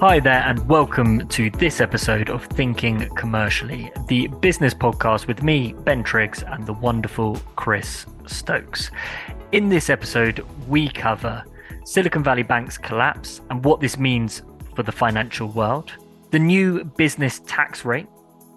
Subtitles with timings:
[0.00, 5.72] Hi there, and welcome to this episode of Thinking Commercially, the business podcast with me,
[5.72, 8.92] Ben Triggs, and the wonderful Chris Stokes.
[9.50, 11.42] In this episode, we cover
[11.84, 14.42] Silicon Valley Bank's collapse and what this means
[14.76, 15.90] for the financial world,
[16.30, 18.06] the new business tax rate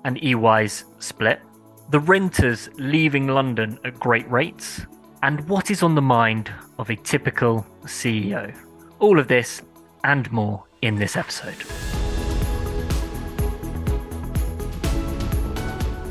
[0.06, 1.42] and EY's split,
[1.90, 4.86] the renters leaving London at great rates,
[5.24, 8.56] and what is on the mind of a typical CEO.
[9.00, 9.64] All of this
[10.04, 11.56] and more in this episode.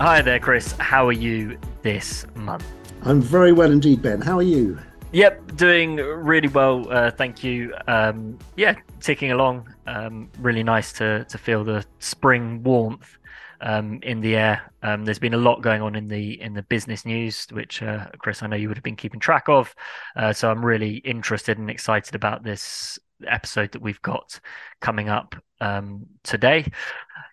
[0.00, 0.72] Hi there, Chris.
[0.78, 2.64] How are you this month?
[3.02, 4.20] I'm very well indeed, Ben.
[4.20, 4.78] How are you?
[5.12, 6.86] Yep, doing really well.
[6.90, 7.74] Uh, thank you.
[7.88, 9.68] Um, yeah, ticking along.
[9.86, 13.18] Um, really nice to to feel the spring warmth
[13.60, 14.72] um, in the air.
[14.82, 18.06] Um, there's been a lot going on in the in the business news, which uh,
[18.18, 19.74] Chris, I know you would have been keeping track of.
[20.16, 24.40] Uh, so I'm really interested and excited about this episode that we've got
[24.80, 26.66] coming up um, today.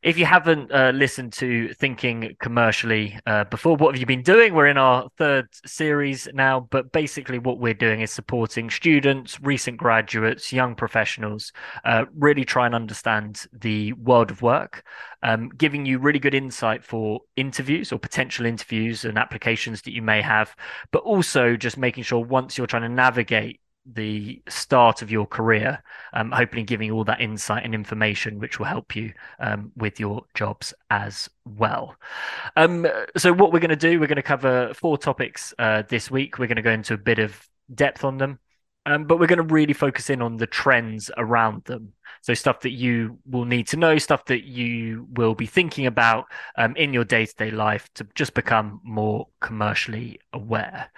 [0.04, 4.54] If you haven't uh, listened to Thinking Commercially uh, before, what have you been doing?
[4.54, 9.78] We're in our third series now, but basically, what we're doing is supporting students, recent
[9.78, 11.52] graduates, young professionals,
[11.84, 14.84] uh, really try and understand the world of work,
[15.24, 20.04] um, giving you really good insight for interviews or potential interviews and applications that you
[20.04, 20.56] may have,
[20.92, 23.60] but also just making sure once you're trying to navigate
[23.94, 25.82] the start of your career,
[26.14, 30.24] um, hopefully giving all that insight and information which will help you um, with your
[30.34, 31.96] jobs as well.
[32.56, 36.12] Um, so, what we're going to do, we're going to cover four topics uh, this
[36.12, 36.38] week.
[36.38, 38.40] We're going to go into a bit of depth on them.
[38.88, 41.92] Um, but we're going to really focus in on the trends around them.
[42.22, 46.26] So, stuff that you will need to know, stuff that you will be thinking about
[46.58, 50.90] um, in your day to day life to just become more commercially aware.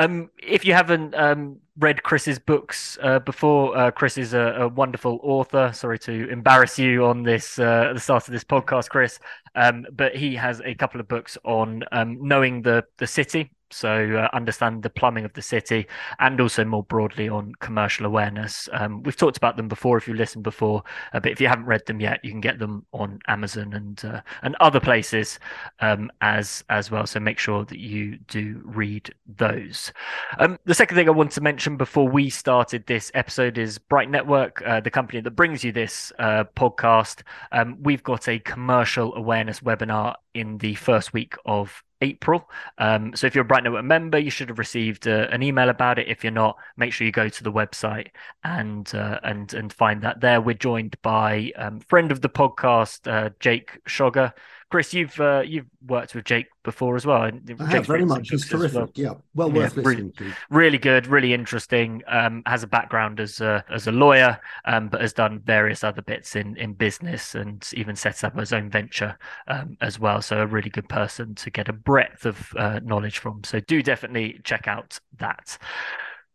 [0.00, 4.68] Um, if you haven't um, read Chris's books uh, before, uh, Chris is a, a,
[4.68, 5.70] wonderful author.
[5.72, 9.20] Sorry to embarrass you on this uh, at the start of this podcast, Chris,
[9.54, 14.16] um, but he has a couple of books on um, knowing the the city so
[14.16, 15.86] uh, understand the plumbing of the city
[16.18, 18.68] and also more broadly on commercial awareness.
[18.72, 21.66] Um, we've talked about them before if you listened before uh, but if you haven't
[21.66, 25.38] read them yet you can get them on amazon and uh, and other places
[25.80, 27.06] um, as as well.
[27.06, 29.92] So make sure that you do read those.
[30.38, 34.10] Um, the second thing i want to mention before we started this episode is bright
[34.10, 37.22] network uh, the company that brings you this uh, podcast.
[37.52, 42.48] Um, we've got a commercial awareness webinar in the first week of April.
[42.78, 45.68] Um, so if you're a Bright Network member, you should have received uh, an email
[45.68, 46.08] about it.
[46.08, 48.08] If you're not, make sure you go to the website
[48.44, 50.40] and uh, and and find that there.
[50.40, 54.32] We're joined by um, friend of the podcast, uh, Jake Schogger,
[54.70, 57.22] Chris, you've uh, you've worked with Jake before as well.
[57.22, 57.32] I
[57.70, 58.28] have very much.
[58.28, 58.76] He's terrific.
[58.76, 58.90] Well.
[58.94, 60.36] Yeah, well worth yeah, listening really, to.
[60.50, 62.02] Really good, really interesting.
[62.06, 66.02] Um, has a background as a as a lawyer, um, but has done various other
[66.02, 70.20] bits in in business and even set up his own venture um, as well.
[70.20, 73.44] So a really good person to get a breadth of uh, knowledge from.
[73.44, 75.56] So do definitely check out that.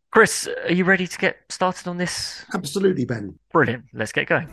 [0.09, 2.45] Chris, are you ready to get started on this?
[2.53, 3.37] Absolutely, Ben.
[3.51, 3.85] Brilliant.
[3.93, 4.47] Let's get going.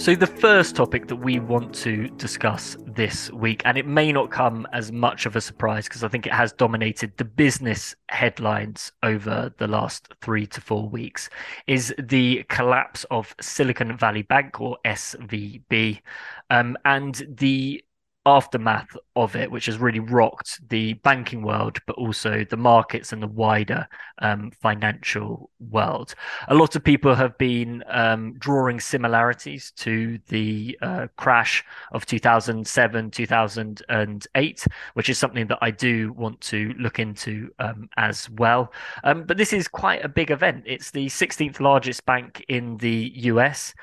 [0.00, 4.30] So, the first topic that we want to discuss this week, and it may not
[4.30, 8.92] come as much of a surprise because I think it has dominated the business headlines
[9.02, 11.28] over the last three to four weeks,
[11.66, 16.00] is the collapse of Silicon Valley Bank or SVB
[16.48, 17.84] um, and the
[18.26, 23.22] aftermath of it, which has really rocked the banking world, but also the markets and
[23.22, 23.86] the wider
[24.18, 26.14] um, financial world.
[26.48, 33.10] A lot of people have been um, drawing similarities to the uh, crash of 2007,
[33.10, 38.72] 2008, which is something that I do want to look into um, as well.
[39.02, 40.64] Um, but this is quite a big event.
[40.66, 43.74] It's the 16th largest bank in the US.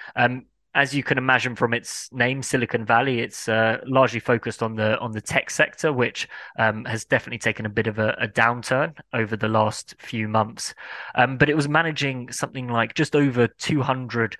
[0.75, 4.99] As you can imagine from its name, Silicon Valley, it's uh, largely focused on the
[4.99, 6.27] on the tech sector, which
[6.59, 10.75] um, has definitely taken a bit of a, a downturn over the last few months.
[11.15, 14.37] Um, but it was managing something like just over two hundred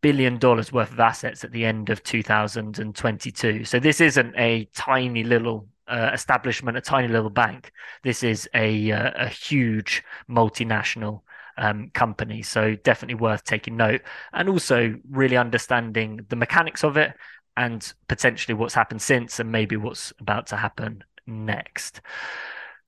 [0.00, 3.64] billion dollars worth of assets at the end of 2022.
[3.64, 7.72] So this isn't a tiny little uh, establishment, a tiny little bank.
[8.02, 11.22] This is a uh, a huge multinational
[11.56, 12.42] um, company.
[12.42, 14.02] So definitely worth taking note
[14.32, 17.14] and also really understanding the mechanics of it
[17.56, 22.00] and potentially what's happened since and maybe what's about to happen next.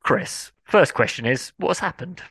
[0.03, 2.23] Chris, first question is what's happened?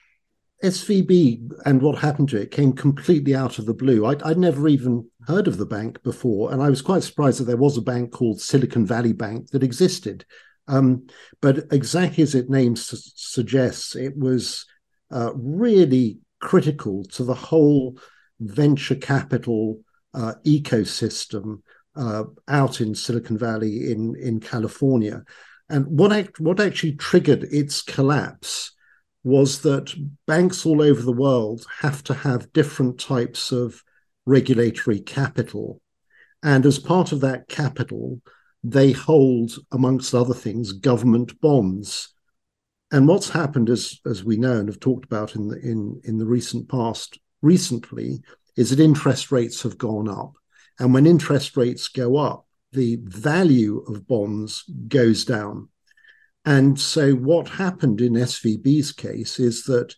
[0.64, 4.06] SVB and what happened to it came completely out of the blue.
[4.06, 7.44] I'd, I'd, never even heard of the bank before, and I was quite surprised that
[7.44, 10.26] there was a bank called Silicon Valley Bank that existed.
[10.68, 11.08] Um,
[11.42, 14.66] but exactly as its name su- suggests, it was
[15.12, 16.20] uh, really
[16.52, 17.98] critical to the whole
[18.40, 19.82] venture capital
[20.14, 21.62] uh, ecosystem
[21.96, 25.24] uh, out in Silicon Valley in in California.
[25.70, 28.72] And what act, what actually triggered its collapse
[29.24, 29.96] was that
[30.28, 33.84] banks all over the world have to have different types of
[34.28, 35.82] regulatory capital.
[36.44, 38.22] And as part of that capital,
[38.64, 42.15] they hold, amongst other things, government bonds.
[42.96, 46.18] And what's happened, as, as we know and have talked about in the, in, in
[46.18, 48.22] the recent past, recently,
[48.56, 50.38] is that interest rates have gone up.
[50.80, 55.68] And when interest rates go up, the value of bonds goes down.
[56.46, 59.94] And so, what happened in SVB's case is that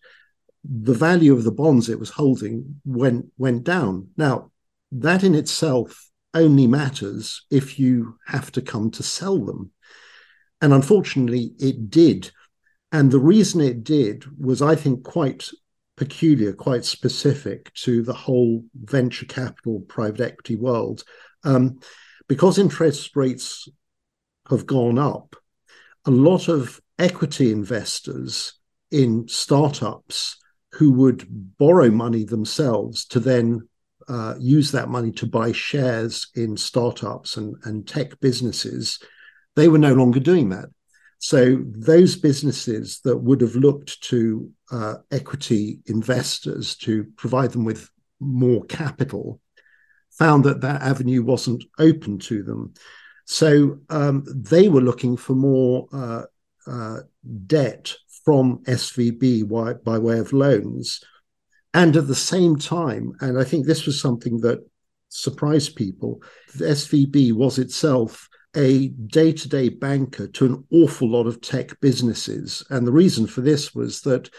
[0.63, 4.07] the value of the bonds it was holding went went down.
[4.17, 4.49] Now,
[4.91, 9.69] that in itself only matters if you have to come to sell them.
[10.63, 12.31] And unfortunately, it did.
[12.91, 15.49] And the reason it did was, I think, quite
[15.97, 21.03] peculiar, quite specific to the whole venture capital private equity world.
[21.43, 21.79] Um,
[22.27, 23.67] because interest rates
[24.49, 25.35] have gone up,
[26.05, 28.53] a lot of equity investors
[28.91, 30.37] in startups
[30.73, 31.25] who would
[31.57, 33.67] borrow money themselves to then
[34.07, 38.99] uh, use that money to buy shares in startups and, and tech businesses,
[39.55, 40.69] they were no longer doing that.
[41.19, 47.89] So those businesses that would have looked to uh, equity investors to provide them with
[48.19, 49.41] more capital
[50.11, 52.73] found that that avenue wasn't open to them.
[53.25, 56.23] So um, they were looking for more uh,
[56.65, 56.99] uh,
[57.45, 57.93] debt
[58.23, 61.01] from SVB by, by way of loans.
[61.73, 64.65] And at the same time, and I think this was something that
[65.09, 66.21] surprised people,
[66.55, 72.65] SVB was itself a day to day banker to an awful lot of tech businesses.
[72.69, 74.29] And the reason for this was that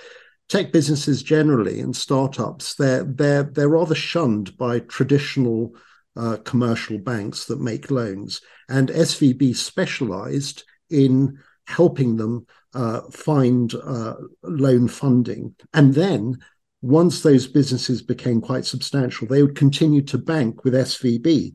[0.48, 5.72] tech businesses generally and startups, they're, they're, they're rather shunned by traditional
[6.16, 8.40] uh, commercial banks that make loans.
[8.68, 15.54] And SVB specialized in helping them uh, find uh, loan funding.
[15.72, 16.38] And then
[16.82, 21.54] once those businesses became quite substantial, they would continue to bank with SVB.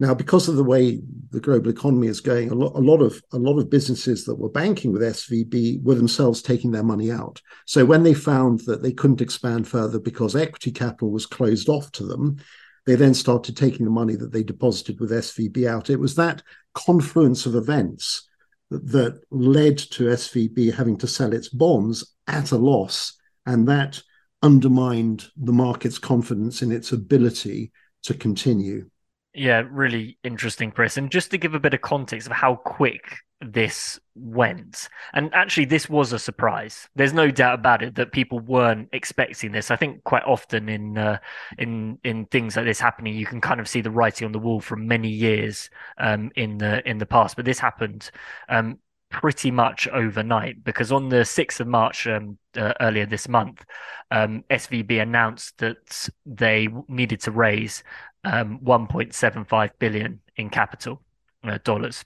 [0.00, 1.00] Now, because of the way
[1.30, 4.34] the global economy is going, a lot, a lot of a lot of businesses that
[4.34, 7.40] were banking with SVB were themselves taking their money out.
[7.66, 11.92] So when they found that they couldn't expand further because equity capital was closed off
[11.92, 12.38] to them,
[12.86, 15.90] they then started taking the money that they deposited with SVB out.
[15.90, 16.42] It was that
[16.74, 18.28] confluence of events
[18.70, 23.16] that, that led to SVB having to sell its bonds at a loss,
[23.46, 24.02] and that
[24.42, 28.90] undermined the market's confidence in its ability to continue.
[29.36, 30.96] Yeah, really interesting, Chris.
[30.96, 35.64] And just to give a bit of context of how quick this went, and actually,
[35.64, 36.88] this was a surprise.
[36.94, 39.72] There's no doubt about it that people weren't expecting this.
[39.72, 41.18] I think quite often in uh,
[41.58, 44.38] in in things like this happening, you can kind of see the writing on the
[44.38, 47.34] wall from many years um, in the in the past.
[47.34, 48.12] But this happened
[48.48, 48.78] um,
[49.10, 53.64] pretty much overnight because on the 6th of March um, uh, earlier this month,
[54.10, 57.82] um, SVB announced that they needed to raise
[58.24, 61.02] um, 1.75 billion in capital
[61.44, 62.04] uh, dollars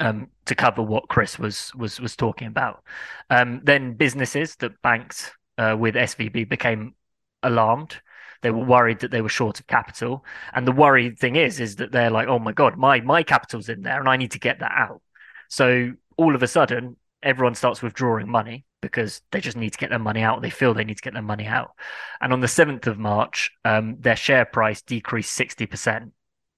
[0.00, 2.82] um, to cover what Chris was was was talking about.
[3.30, 6.94] Um, then businesses that banked uh, with SVB became
[7.42, 7.96] alarmed.
[8.42, 11.76] They were worried that they were short of capital, and the worried thing is is
[11.76, 14.38] that they're like, oh my god, my my capital's in there, and I need to
[14.38, 15.00] get that out.
[15.48, 19.90] So all of a sudden, everyone starts withdrawing money because they just need to get
[19.90, 20.42] their money out.
[20.42, 21.72] They feel they need to get their money out.
[22.20, 26.10] And on the 7th of March, um, their share price decreased 60%.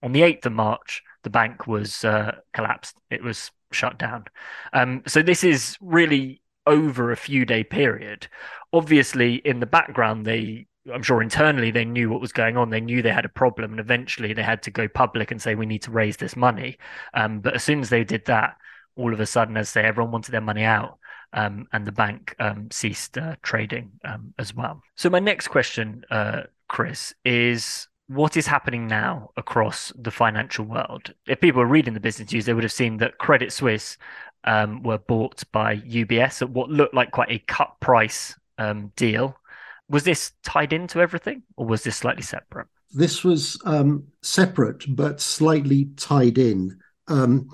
[0.03, 2.97] On the 8th of March, the bank was uh, collapsed.
[3.11, 4.25] It was shut down.
[4.73, 8.29] Um, so this is really over a few day period.
[8.73, 12.71] Obviously, in the background, they I'm sure internally they knew what was going on.
[12.71, 15.55] They knew they had a problem, and eventually they had to go public and say
[15.55, 16.79] we need to raise this money.
[17.15, 18.57] Um, but as soon as they did that,
[18.97, 20.99] all of a sudden, as say everyone wanted their money out,
[21.33, 24.83] um, and the bank um, ceased uh, trading um, as well.
[24.97, 31.13] So my next question, uh, Chris, is what is happening now across the financial world?
[31.27, 33.99] If people are reading the business news, they would have seen that Credit Suisse
[34.45, 39.37] um, were bought by UBS at what looked like quite a cut price um, deal.
[39.91, 42.67] Was this tied into everything, or was this slightly separate?
[42.93, 46.79] This was um, separate, but slightly tied in.
[47.09, 47.51] Um,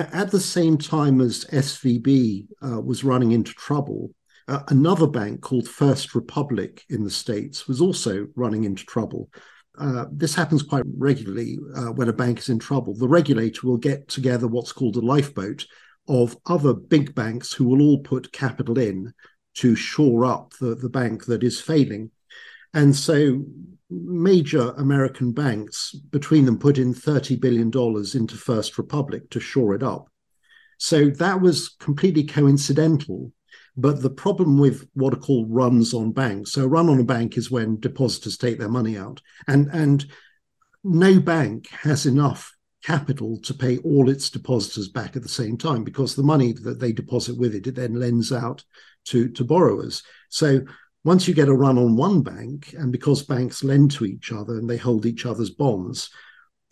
[0.00, 4.10] at the same time as SVB uh, was running into trouble,
[4.48, 9.28] uh, another bank called First Republic in the States was also running into trouble.
[9.78, 12.94] Uh, this happens quite regularly uh, when a bank is in trouble.
[12.94, 15.66] The regulator will get together what's called a lifeboat
[16.08, 19.12] of other big banks who will all put capital in
[19.54, 22.10] to shore up the, the bank that is failing.
[22.72, 23.44] And so
[23.90, 27.68] major American banks, between them, put in $30 billion
[28.14, 30.08] into First Republic to shore it up.
[30.78, 33.32] So that was completely coincidental.
[33.76, 37.04] But the problem with what are called runs on banks, so a run on a
[37.04, 40.06] bank is when depositors take their money out, and and
[40.82, 45.84] no bank has enough capital to pay all its depositors back at the same time
[45.84, 48.64] because the money that they deposit with it, it then lends out
[49.06, 50.02] to to borrowers.
[50.30, 50.62] So
[51.06, 54.58] once you get a run on one bank, and because banks lend to each other
[54.58, 56.10] and they hold each other's bonds,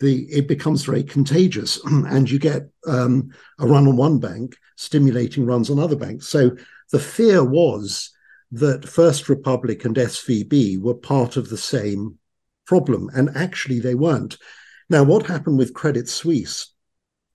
[0.01, 5.45] the it becomes very contagious, and you get um, a run on one bank stimulating
[5.45, 6.27] runs on other banks.
[6.27, 6.51] So
[6.91, 8.11] the fear was
[8.51, 12.19] that First Republic and SVB were part of the same
[12.67, 14.37] problem, and actually they weren't.
[14.89, 16.73] Now, what happened with Credit Suisse?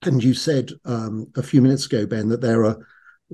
[0.03, 2.77] And you said um, a few minutes ago, Ben, that there are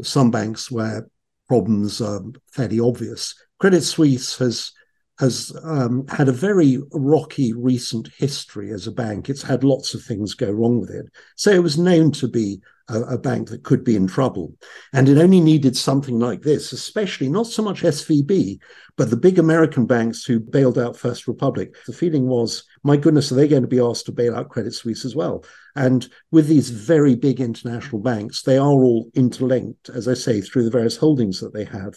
[0.03, 1.09] some banks where
[1.49, 2.21] problems are
[2.51, 3.35] fairly obvious.
[3.59, 4.71] Credit Suisse has
[5.19, 9.29] has um, had a very rocky recent history as a bank.
[9.29, 11.07] It's had lots of things go wrong with it.
[11.35, 14.53] So it was known to be a, a, bank that could be in trouble.
[14.93, 18.59] And it only needed something like this, especially not so much SVB,
[18.95, 21.75] but the big American banks who bailed out First Republic.
[21.87, 24.73] The feeling was, my goodness, are they going to be asked to bail out Credit
[24.73, 25.43] Suisse as well?
[25.75, 30.63] And with these very big international banks, they are all interlinked, as I say, through
[30.63, 31.95] the various holdings that they have.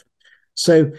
[0.55, 0.91] So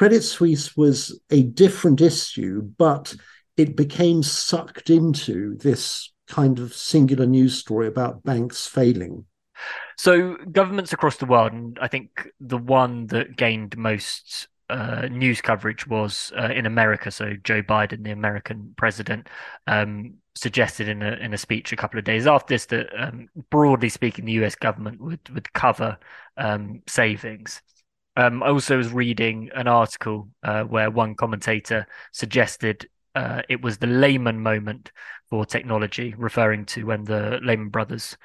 [0.00, 3.14] Credit Suisse was a different issue, but
[3.58, 9.26] it became sucked into this kind of singular news story about banks failing.
[9.98, 15.42] So, governments across the world, and I think the one that gained most uh, news
[15.42, 17.10] coverage was uh, in America.
[17.10, 19.28] So, Joe Biden, the American president,
[19.66, 23.28] um, suggested in a in a speech a couple of days after this that, um,
[23.50, 24.54] broadly speaking, the U.S.
[24.54, 25.98] government would would cover
[26.38, 27.60] um, savings.
[28.16, 33.78] Um, I also was reading an article uh, where one commentator suggested uh, it was
[33.78, 34.92] the Lehman moment
[35.28, 38.16] for technology, referring to when the Lehman Brothers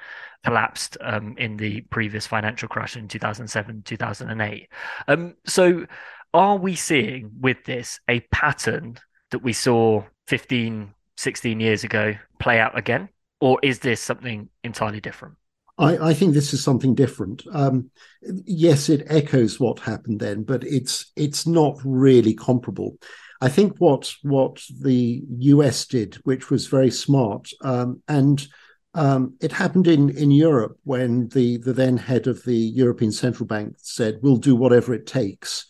[0.44, 4.68] collapsed um, in the previous financial crash in 2007, 2008.
[5.08, 5.86] Um, so,
[6.34, 8.98] are we seeing with this a pattern
[9.30, 13.08] that we saw 15, 16 years ago play out again?
[13.40, 15.36] Or is this something entirely different?
[15.78, 17.44] I, I, think this is something different.
[17.52, 17.90] Um,
[18.22, 22.96] yes, it echoes what happened then, but it's it's not really comparable.
[23.40, 28.46] I think what what the US did, which was very smart, um, and
[28.94, 33.46] um, it happened in in Europe when the the then head of the European Central
[33.46, 35.66] Bank said, "We'll do whatever it takes."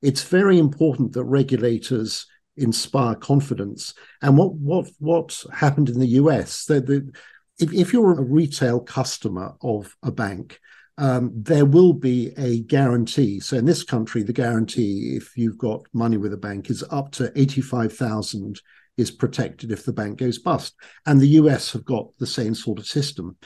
[0.00, 2.26] It's very important that regulators
[2.56, 3.94] inspire confidence.
[4.22, 6.64] And what what what happened in the US?
[6.64, 7.12] The, the
[7.60, 10.58] if, if you're a retail customer of a bank,
[10.98, 13.40] um, there will be a guarantee.
[13.40, 17.12] So in this country, the guarantee, if you've got money with a bank, is up
[17.12, 18.60] to eighty-five thousand
[18.96, 20.74] is protected if the bank goes bust.
[21.06, 23.36] And the US have got the same sort of system.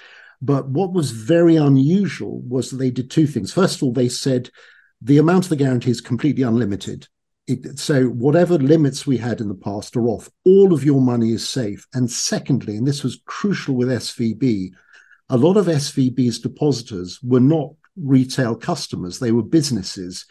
[0.43, 3.53] But what was very unusual was that they did two things.
[3.53, 4.51] First of all, they said
[5.01, 7.07] the amount of the guarantee is completely unlimited.
[7.47, 10.31] It, so whatever limits we had in the past are off.
[10.47, 11.87] All of your money is safe.
[11.93, 14.71] And secondly, and this was crucial with SVB,
[15.29, 20.27] a lot of SVB's depositors were not retail customers; they were businesses.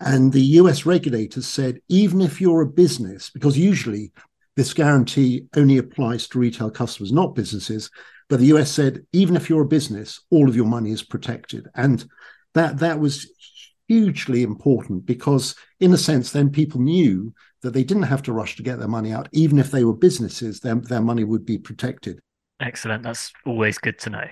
[0.00, 4.12] And the US regulators said, even if you're a business, because usually
[4.56, 7.90] this guarantee only applies to retail customers, not businesses.
[8.28, 11.68] But the US said, even if you're a business, all of your money is protected.
[11.74, 12.04] And
[12.54, 13.30] that that was
[13.88, 18.56] hugely important because, in a sense, then people knew that they didn't have to rush
[18.56, 19.28] to get their money out.
[19.32, 22.18] Even if they were businesses, their, their money would be protected.
[22.60, 23.02] Excellent.
[23.02, 24.26] That's always good to know.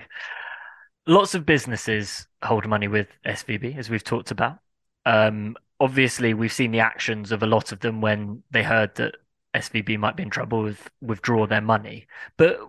[1.07, 4.57] Lots of businesses hold money with SVB, as we've talked about.
[5.05, 9.15] Um, obviously, we've seen the actions of a lot of them when they heard that
[9.55, 12.07] SVB might be in trouble with withdraw their money.
[12.37, 12.59] But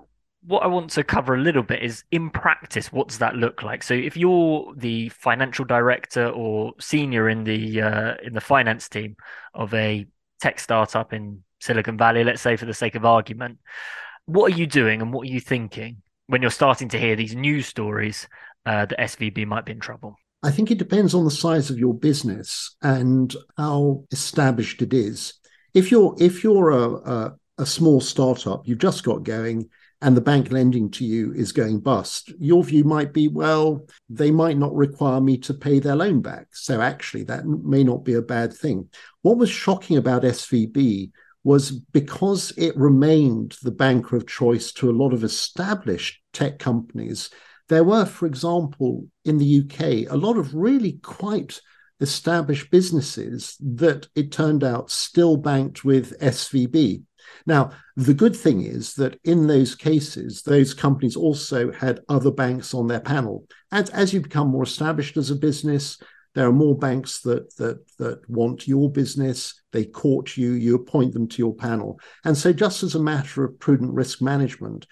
[0.46, 3.62] what I want to cover a little bit is in practice, what does that look
[3.62, 3.82] like?
[3.82, 9.16] So if you're the financial director or senior in the uh, in the finance team
[9.54, 10.06] of a
[10.40, 13.58] tech startup in Silicon Valley, let's say for the sake of argument,
[14.26, 17.34] what are you doing and what are you thinking when you're starting to hear these
[17.34, 18.28] news stories
[18.66, 20.16] uh, that SVB might be in trouble?
[20.44, 25.34] I think it depends on the size of your business and how established it is.
[25.74, 29.68] If you're if you're a, a, a small startup, you've just got going,
[30.02, 34.30] and the bank lending to you is going bust, your view might be, well, they
[34.30, 36.48] might not require me to pay their loan back.
[36.52, 38.90] So actually, that may not be a bad thing.
[39.22, 41.12] What was shocking about SVB
[41.44, 47.30] was because it remained the banker of choice to a lot of established tech companies.
[47.68, 51.60] There were, for example, in the UK, a lot of really quite
[52.00, 57.02] established businesses that it turned out still banked with SVB.
[57.46, 62.74] Now, the good thing is that in those cases, those companies also had other banks
[62.74, 63.46] on their panel.
[63.70, 65.98] And as you become more established as a business,
[66.34, 69.58] there are more banks that that that want your business.
[69.72, 70.52] They court you.
[70.52, 71.98] You appoint them to your panel.
[72.24, 74.86] And so, just as a matter of prudent risk management,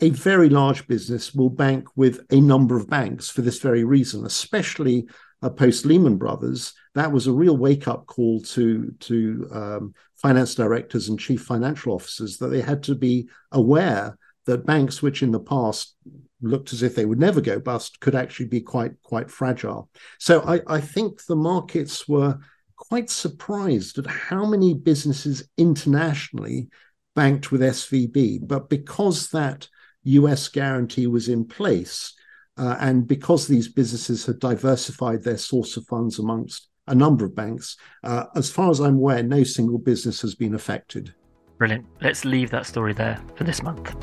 [0.00, 4.26] a very large business will bank with a number of banks for this very reason,
[4.26, 5.06] especially
[5.42, 6.74] uh, post Lehman Brothers.
[6.98, 11.94] That was a real wake up call to to um, finance directors and chief financial
[11.94, 15.94] officers that they had to be aware that banks, which in the past
[16.40, 19.88] looked as if they would never go bust, could actually be quite quite fragile.
[20.18, 22.38] So I, I think the markets were
[22.74, 26.68] quite surprised at how many businesses internationally
[27.14, 29.68] banked with SVB, but because that
[30.02, 32.14] US guarantee was in place,
[32.56, 37.34] uh, and because these businesses had diversified their source of funds amongst a number of
[37.34, 41.14] banks, uh, as far as I'm aware, no single business has been affected.
[41.58, 41.86] Brilliant.
[42.00, 43.94] Let's leave that story there for this month.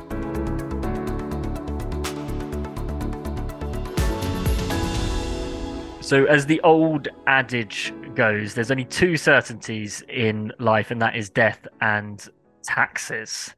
[6.02, 11.30] So, as the old adage goes, there's only two certainties in life, and that is
[11.30, 12.24] death and
[12.64, 13.56] taxes.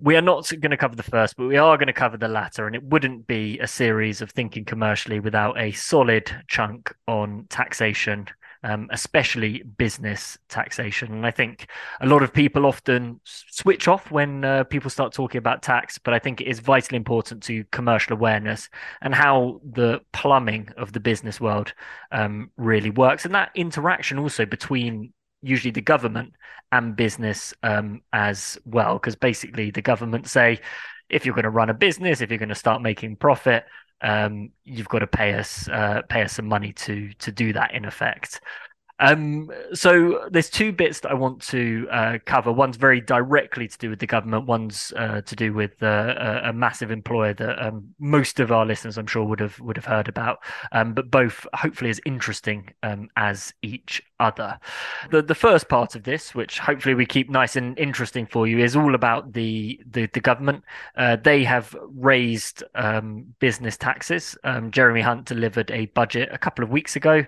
[0.00, 2.28] We are not going to cover the first, but we are going to cover the
[2.28, 7.46] latter, and it wouldn't be a series of thinking commercially without a solid chunk on
[7.50, 8.28] taxation
[8.62, 11.12] um, especially business taxation.
[11.12, 11.68] And I think
[12.00, 16.14] a lot of people often switch off when uh, people start talking about tax, but
[16.14, 18.68] I think it is vitally important to commercial awareness
[19.00, 21.72] and how the plumbing of the business world
[22.12, 23.24] um, really works.
[23.24, 25.12] And that interaction also between
[25.42, 26.34] usually the government
[26.72, 30.60] and business um, as well, because basically the government say,
[31.08, 33.64] if you're going to run a business, if you're going to start making profit,
[34.02, 37.74] um, you've got to pay us uh, pay us some money to to do that
[37.74, 38.40] in effect.
[39.00, 42.52] Um, so there's two bits that I want to uh, cover.
[42.52, 44.46] One's very directly to do with the government.
[44.46, 48.98] One's uh, to do with uh, a, massive employer that um, most of our listeners,
[48.98, 50.40] I'm sure, would have would have heard about.
[50.72, 54.58] Um, but both hopefully as interesting um, as each other.
[55.10, 58.58] The the first part of this, which hopefully we keep nice and interesting for you,
[58.58, 60.62] is all about the the, the government.
[60.96, 64.36] Uh, they have raised um, business taxes.
[64.44, 67.24] Um, Jeremy Hunt delivered a budget a couple of weeks ago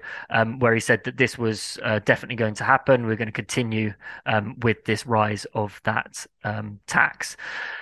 [0.59, 3.07] where he said that this was uh, definitely going to happen.
[3.07, 3.95] We're going to continue
[4.27, 7.37] um, with this rise of that um, tax.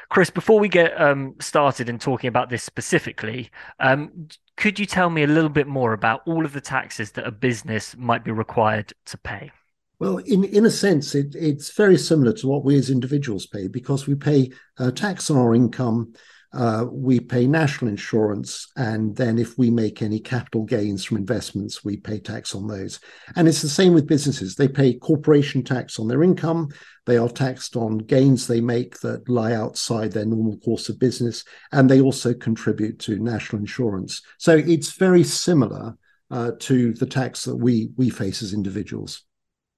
[0.09, 4.29] Chris, before we get um, started in talking about this specifically, um,
[4.61, 7.33] could you tell me a little bit more about all of the taxes that a
[7.33, 9.51] business might be required to pay?
[9.99, 13.69] Well, in, in a sense, it, it's very similar to what we as individuals pay
[13.69, 16.13] because we pay uh, tax on our income
[16.53, 21.85] uh, we pay national insurance, and then if we make any capital gains from investments,
[21.85, 22.99] we pay tax on those.
[23.37, 24.57] And it's the same with businesses.
[24.57, 26.69] They pay corporation tax on their income.
[27.07, 31.45] They are taxed on gains they make that lie outside their normal course of business,
[31.71, 34.21] and they also contribute to national insurance.
[34.39, 35.97] So it's very similar
[36.31, 39.23] uh, to the tax that we we face as individuals.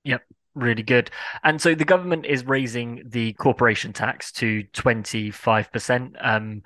[0.05, 0.23] Yep,
[0.55, 1.11] really good.
[1.45, 6.17] And so the government is raising the corporation tax to 25%.
[6.21, 6.62] Um,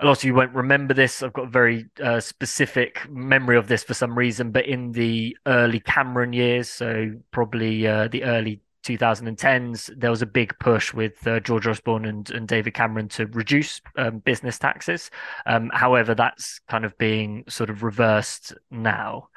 [0.00, 1.22] a lot of you won't remember this.
[1.22, 5.36] I've got a very uh, specific memory of this for some reason, but in the
[5.46, 11.26] early Cameron years, so probably uh, the early 2010s, there was a big push with
[11.26, 15.10] uh, George Osborne and, and David Cameron to reduce um, business taxes.
[15.46, 19.28] Um, however, that's kind of being sort of reversed now.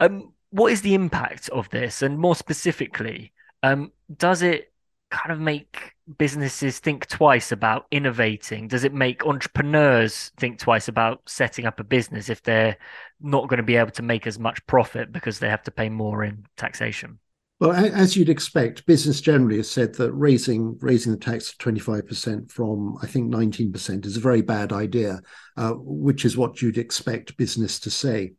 [0.00, 2.00] Um, what is the impact of this?
[2.00, 3.32] And more specifically,
[3.64, 4.72] um, does it
[5.10, 8.68] kind of make businesses think twice about innovating?
[8.68, 12.76] Does it make entrepreneurs think twice about setting up a business if they're
[13.22, 15.88] not going to be able to make as much profit because they have to pay
[15.88, 17.18] more in taxation?
[17.58, 21.80] Well, as you'd expect, business generally has said that raising raising the tax to twenty
[21.80, 25.20] five percent from I think nineteen percent is a very bad idea,
[25.56, 28.32] uh, which is what you'd expect business to say.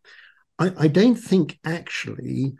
[0.60, 2.54] I, I don't think actually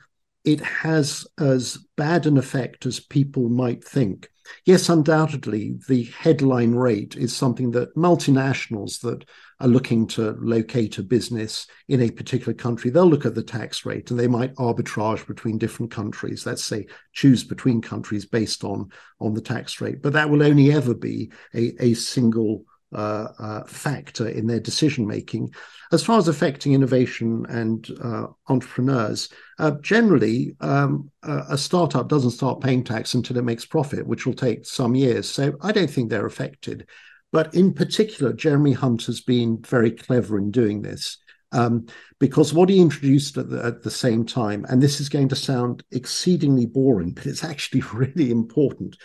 [0.46, 4.30] it has as bad an effect as people might think.
[4.64, 9.26] Yes, undoubtedly, the headline rate is something that multinationals that
[9.60, 13.86] are looking to locate a business in a particular country, they'll look at the tax
[13.86, 16.46] rate and they might arbitrage between different countries.
[16.46, 20.02] Let's say choose between countries based on, on the tax rate.
[20.02, 25.06] But that will only ever be a, a single uh, uh, factor in their decision
[25.06, 25.54] making.
[25.92, 29.30] As far as affecting innovation and uh, entrepreneurs,
[29.60, 34.34] uh, generally, um, a startup doesn't start paying tax until it makes profit, which will
[34.34, 35.30] take some years.
[35.30, 36.88] So I don't think they're affected.
[37.32, 41.18] But in particular, Jeremy Hunt has been very clever in doing this.
[41.52, 41.88] Um,
[42.20, 45.36] because what he introduced at the, at the same time, and this is going to
[45.36, 48.98] sound exceedingly boring, but it's actually really important.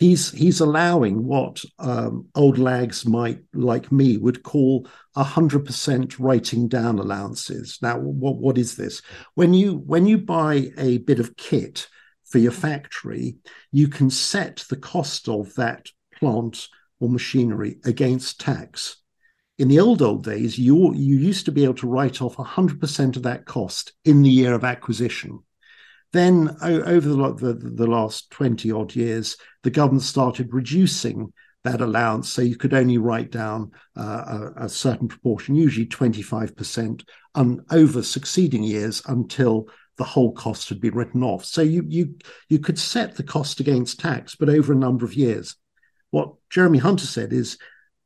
[0.00, 6.66] He's he's allowing what um, old lags might like me would call hundred percent writing
[6.66, 7.78] down allowances.
[7.80, 9.02] Now, what what is this?
[9.34, 11.86] When you when you buy a bit of kit
[12.24, 13.36] for your factory,
[13.70, 15.86] you can set the cost of that
[16.18, 16.66] plant
[16.98, 18.96] or machinery against tax
[19.60, 23.16] in the old old days, you you used to be able to write off 100%
[23.16, 25.40] of that cost in the year of acquisition.
[26.12, 32.32] Then, over the, the, the last 20 odd years, the government started reducing that allowance
[32.32, 38.02] so you could only write down uh, a, a, certain proportion, usually 25%, um, over
[38.02, 39.68] succeeding years until
[39.98, 41.44] the whole cost had been written off.
[41.44, 42.14] So you you
[42.48, 45.56] you could set the cost against tax, but over a number of years.
[46.10, 47.58] What Jeremy Hunter said is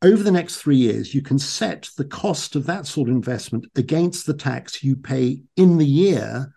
[0.03, 3.67] over the next three years, you can set the cost of that sort of investment
[3.77, 6.53] against the tax you pay in the year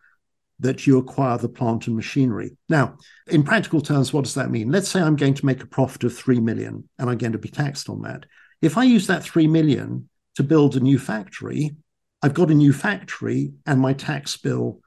[0.59, 2.57] that you acquire the plant and machinery.
[2.67, 4.71] Now, in practical terms, what does that mean?
[4.71, 7.37] Let's say I'm going to make a profit of 3 million and I'm going to
[7.37, 8.25] be taxed on that.
[8.61, 11.75] If I use that 3 million to build a new factory,
[12.23, 14.81] I've got a new factory and my tax bill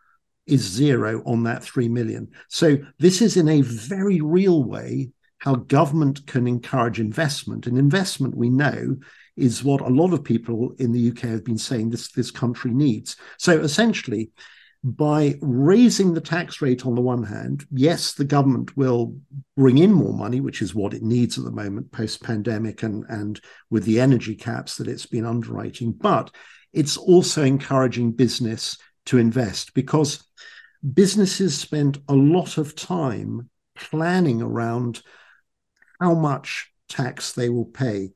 [0.47, 2.29] is zero on that 3 million.
[2.49, 7.67] So this is in a very real way how government can encourage investment.
[7.67, 8.97] And investment, we know,
[9.37, 12.73] is what a lot of people in the UK have been saying this, this country
[12.73, 13.17] needs.
[13.39, 14.31] So essentially,
[14.83, 19.15] by raising the tax rate on the one hand, yes, the government will
[19.57, 23.05] bring in more money, which is what it needs at the moment post pandemic and,
[23.09, 25.93] and with the energy caps that it's been underwriting.
[25.93, 26.31] But
[26.73, 30.25] it's also encouraging business to invest because
[30.95, 35.03] businesses spend a lot of time planning around
[36.01, 38.13] how much tax they will pay.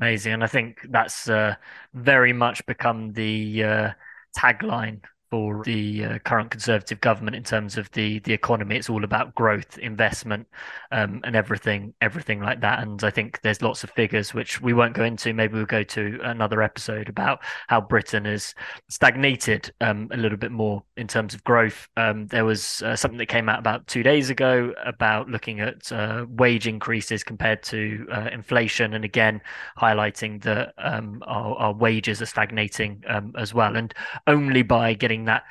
[0.00, 0.34] Amazing.
[0.34, 1.56] And I think that's uh,
[1.92, 3.90] very much become the uh,
[4.36, 5.00] tagline
[5.36, 8.76] for the uh, current Conservative government in terms of the the economy.
[8.76, 10.46] It's all about growth, investment,
[10.92, 12.82] um, and everything, everything like that.
[12.82, 15.34] And I think there's lots of figures which we won't go into.
[15.34, 18.54] Maybe we'll go to another episode about how Britain has
[18.88, 21.86] stagnated um, a little bit more in terms of growth.
[21.98, 25.92] Um, there was uh, something that came out about two days ago about looking at
[25.92, 29.42] uh, wage increases compared to uh, inflation, and again
[29.78, 33.92] highlighting that um, our, our, wages are stagnating um, as well, and
[34.26, 35.44] only by getting getting that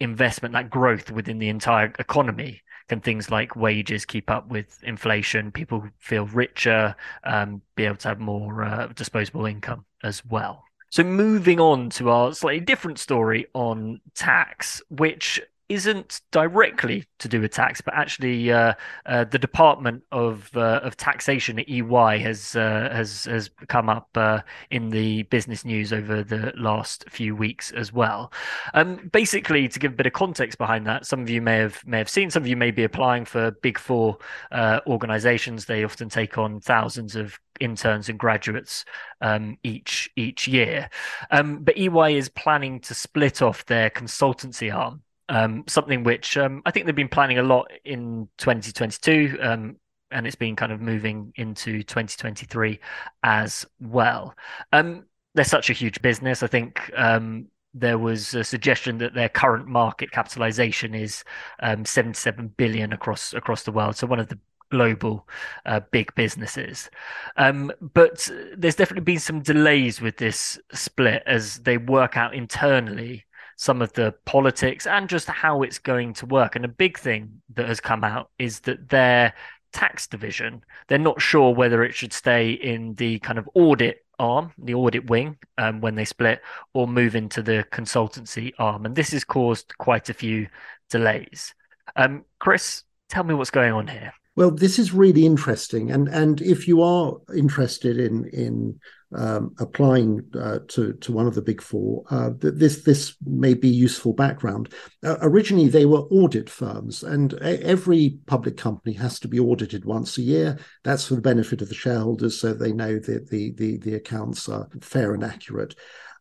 [0.00, 2.62] investment, that growth within the entire economy?
[2.88, 5.52] Can things like wages keep up with inflation?
[5.52, 10.64] People feel richer, um, be able to have more uh, disposable income as well.
[10.90, 15.40] So, moving on to our slightly different story on tax, which
[15.72, 18.74] isn't directly to do with tax, but actually uh,
[19.06, 24.08] uh, the Department of uh, of Taxation at EY has uh, has has come up
[24.14, 28.30] uh, in the business news over the last few weeks as well.
[28.74, 31.82] Um, basically, to give a bit of context behind that, some of you may have
[31.86, 34.18] may have seen, some of you may be applying for Big Four
[34.50, 35.64] uh, organisations.
[35.64, 38.84] They often take on thousands of interns and graduates
[39.22, 40.90] um, each each year.
[41.30, 45.00] Um, but EY is planning to split off their consultancy arm
[45.32, 49.76] um, something which um, I think they've been planning a lot in 2022, um,
[50.10, 52.78] and it's been kind of moving into 2023
[53.22, 54.34] as well.
[54.72, 56.42] Um, they're such a huge business.
[56.42, 61.24] I think um, there was a suggestion that their current market capitalization is
[61.60, 63.96] um, 77 billion across across the world.
[63.96, 64.38] So one of the
[64.70, 65.26] global
[65.64, 66.90] uh, big businesses.
[67.38, 73.24] Um, but there's definitely been some delays with this split as they work out internally
[73.56, 76.56] some of the politics and just how it's going to work.
[76.56, 79.34] And a big thing that has come out is that their
[79.72, 84.52] tax division, they're not sure whether it should stay in the kind of audit arm,
[84.58, 86.40] the audit wing, um, when they split,
[86.74, 88.86] or move into the consultancy arm.
[88.86, 90.46] And this has caused quite a few
[90.90, 91.54] delays.
[91.96, 94.12] Um, Chris, tell me what's going on here.
[94.34, 98.80] Well, this is really interesting, and and if you are interested in in
[99.14, 103.68] um, applying uh, to to one of the big four, uh, this this may be
[103.68, 104.72] useful background.
[105.04, 110.18] Uh, originally, they were audit firms, and every public company has to be audited once
[110.18, 110.58] a year.
[110.84, 114.48] That's for the benefit of the shareholders, so they know that the the the accounts
[114.48, 115.74] are fair and accurate.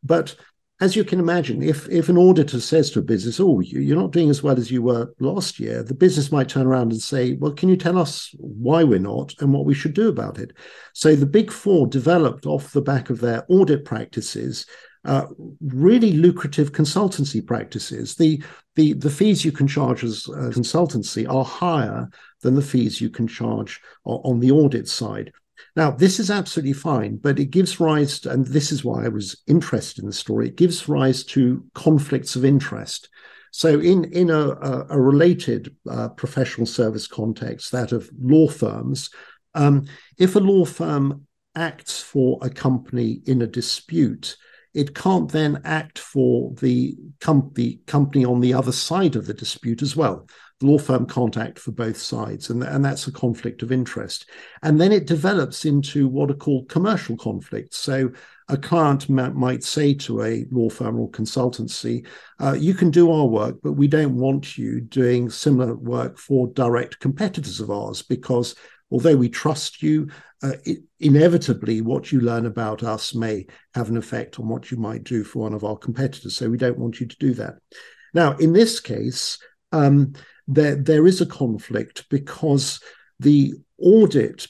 [0.04, 0.36] But
[0.82, 4.12] as you can imagine, if if an auditor says to a business, "Oh, you're not
[4.12, 7.34] doing as well as you were last year," the business might turn around and say,
[7.34, 10.54] "Well, can you tell us why we're not and what we should do about it?"
[10.94, 14.66] So the Big Four developed off the back of their audit practices.
[15.04, 15.26] Uh,
[15.62, 18.16] really lucrative consultancy practices.
[18.16, 18.44] The,
[18.76, 22.08] the the fees you can charge as a consultancy are higher
[22.42, 25.32] than the fees you can charge on the audit side.
[25.76, 29.10] Now, this is absolutely fine, but it gives rise to, and this is why I
[29.10, 33.10] was interested in the story, it gives rise to conflicts of interest.
[33.52, 39.10] So, in, in a, a, a related uh, professional service context, that of law firms,
[39.54, 39.86] um,
[40.18, 44.38] if a law firm acts for a company in a dispute,
[44.74, 49.34] it can't then act for the, com- the company on the other side of the
[49.34, 50.28] dispute as well.
[50.62, 54.30] Law firm can't act for both sides, and, and that's a conflict of interest.
[54.62, 57.78] And then it develops into what are called commercial conflicts.
[57.78, 58.12] So
[58.48, 62.06] a client might say to a law firm or consultancy,
[62.40, 66.48] uh, you can do our work, but we don't want you doing similar work for
[66.48, 68.56] direct competitors of ours because
[68.92, 70.10] although we trust you,
[70.44, 74.78] uh, it, inevitably what you learn about us may have an effect on what you
[74.78, 76.36] might do for one of our competitors.
[76.36, 77.56] So we don't want you to do that.
[78.14, 79.38] Now, in this case,
[79.72, 80.14] um,
[80.48, 82.80] there there is a conflict because
[83.20, 84.48] the audit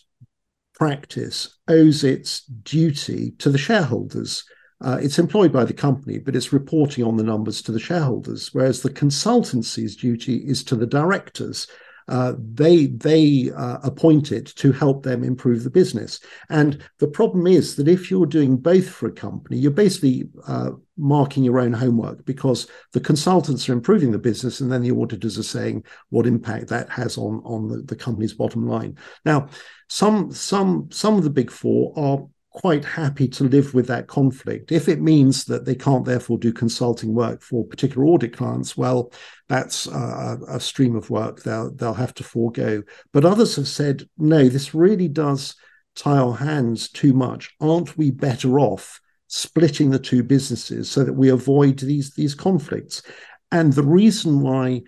[0.75, 4.43] practice owes its duty to the shareholders.
[4.84, 8.49] Uh, it's employed by the company, but it's reporting on the numbers to the shareholders,
[8.51, 11.67] whereas the consultancy's duty is to the directors
[12.08, 16.20] uh, they they uh, appointed to help them improve the business.
[16.50, 20.72] And the problem is that if you're doing both for a company, you're basically uh,
[20.98, 25.38] marking your own homework because the consultants are improving the business, and then the auditors
[25.38, 28.98] are saying what impact that has on on the, the company's bottom line.
[29.26, 29.50] Now,
[29.90, 34.72] some some some of the big four are quite happy to live with that conflict.
[34.72, 39.12] If it means that they can't therefore do consulting work for particular audit clients, well,
[39.48, 42.84] that's a, a stream of work they'll they'll have to forego.
[43.14, 45.56] But others have said, no, this really does
[45.96, 47.56] tie our hands too much.
[47.62, 53.02] Aren't we better off splitting the two businesses so that we avoid these these conflicts?
[53.52, 54.82] And the reason why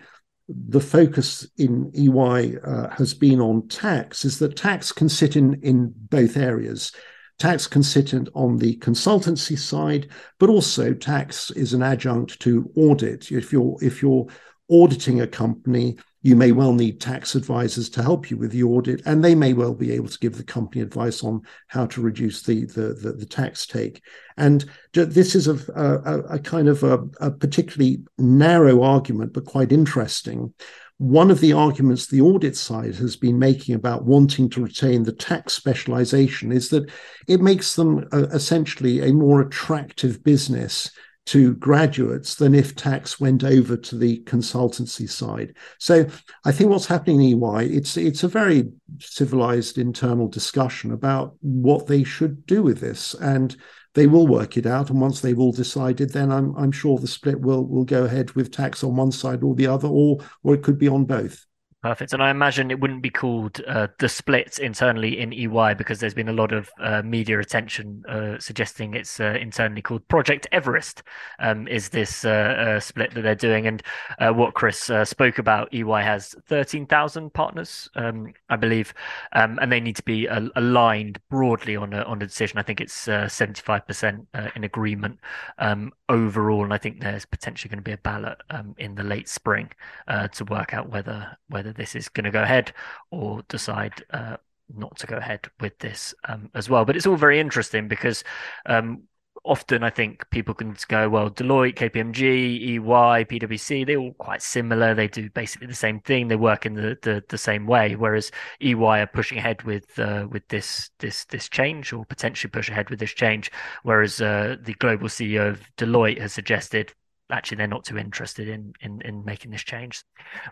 [0.48, 5.54] the focus in EY uh, has been on tax is that tax can sit in
[5.62, 6.92] in both areas.
[7.38, 13.32] Tax sit on the consultancy side, but also tax is an adjunct to audit.
[13.32, 14.26] If you're if you're
[14.70, 19.02] auditing a company, you may well need tax advisors to help you with the audit,
[19.04, 22.42] and they may well be able to give the company advice on how to reduce
[22.42, 24.02] the the, the, the tax take.
[24.36, 29.44] And this is a, uh, a, a kind of a, a particularly narrow argument, but
[29.44, 30.54] quite interesting
[30.98, 35.12] one of the arguments the audit side has been making about wanting to retain the
[35.12, 36.88] tax specialization is that
[37.26, 40.90] it makes them uh, essentially a more attractive business
[41.26, 45.56] to graduates than if tax went over to the consultancy side.
[45.78, 46.06] So
[46.44, 51.86] I think what's happening in EY, it's it's a very civilized internal discussion about what
[51.86, 53.14] they should do with this.
[53.14, 53.56] And
[53.94, 54.90] they will work it out.
[54.90, 58.32] And once they've all decided, then I'm I'm sure the split will will go ahead
[58.32, 61.46] with tax on one side or the other, or or it could be on both.
[61.84, 62.14] Perfect.
[62.14, 66.14] And I imagine it wouldn't be called uh, the split internally in EY because there's
[66.14, 71.02] been a lot of uh, media attention uh, suggesting it's uh, internally called Project Everest.
[71.40, 73.66] Um, is this uh, uh, split that they're doing?
[73.66, 73.82] And
[74.18, 78.94] what Chris spoke about, EY has 13,000 partners, um, I believe,
[79.34, 82.58] um, and they need to be aligned broadly on a, on a decision.
[82.58, 84.24] I think it's 75%
[84.56, 85.18] in agreement
[85.58, 89.04] um, overall, and I think there's potentially going to be a ballot um, in the
[89.04, 89.68] late spring
[90.08, 92.72] to work out whether whether this is going to go ahead
[93.10, 94.36] or decide uh,
[94.74, 96.84] not to go ahead with this um, as well.
[96.84, 98.24] But it's all very interesting because
[98.66, 99.04] um,
[99.44, 104.94] often I think people can go, well, Deloitte, KPMG, EY, PwC, they're all quite similar.
[104.94, 106.28] They do basically the same thing.
[106.28, 107.94] They work in the, the, the same way.
[107.94, 112.70] Whereas EY are pushing ahead with uh, with this this this change or potentially push
[112.70, 113.52] ahead with this change.
[113.82, 116.94] Whereas uh, the global CEO of Deloitte has suggested
[117.30, 120.02] actually they're not too interested in in in making this change.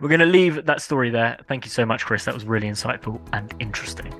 [0.00, 1.38] We're going to leave that story there.
[1.48, 2.24] Thank you so much, Chris.
[2.24, 4.12] That was really insightful and interesting.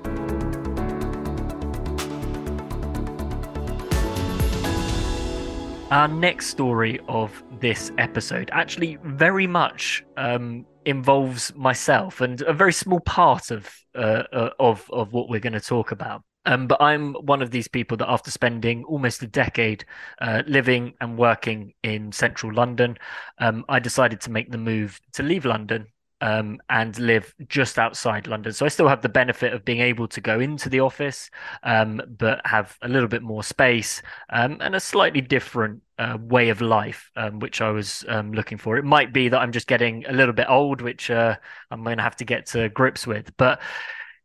[5.91, 12.73] Our next story of this episode actually very much um, involves myself and a very
[12.73, 16.23] small part of uh, uh of of what we're going to talk about.
[16.45, 19.85] Um, but I'm one of these people that, after spending almost a decade
[20.21, 22.97] uh, living and working in central London,
[23.39, 25.87] um, I decided to make the move to leave London
[26.23, 28.53] um, and live just outside London.
[28.53, 31.29] So I still have the benefit of being able to go into the office,
[31.63, 36.47] um, but have a little bit more space um, and a slightly different uh, way
[36.47, 38.77] of life, um, which I was um, looking for.
[38.77, 41.35] It might be that I'm just getting a little bit old, which uh,
[41.69, 43.35] I'm going to have to get to grips with.
[43.35, 43.61] But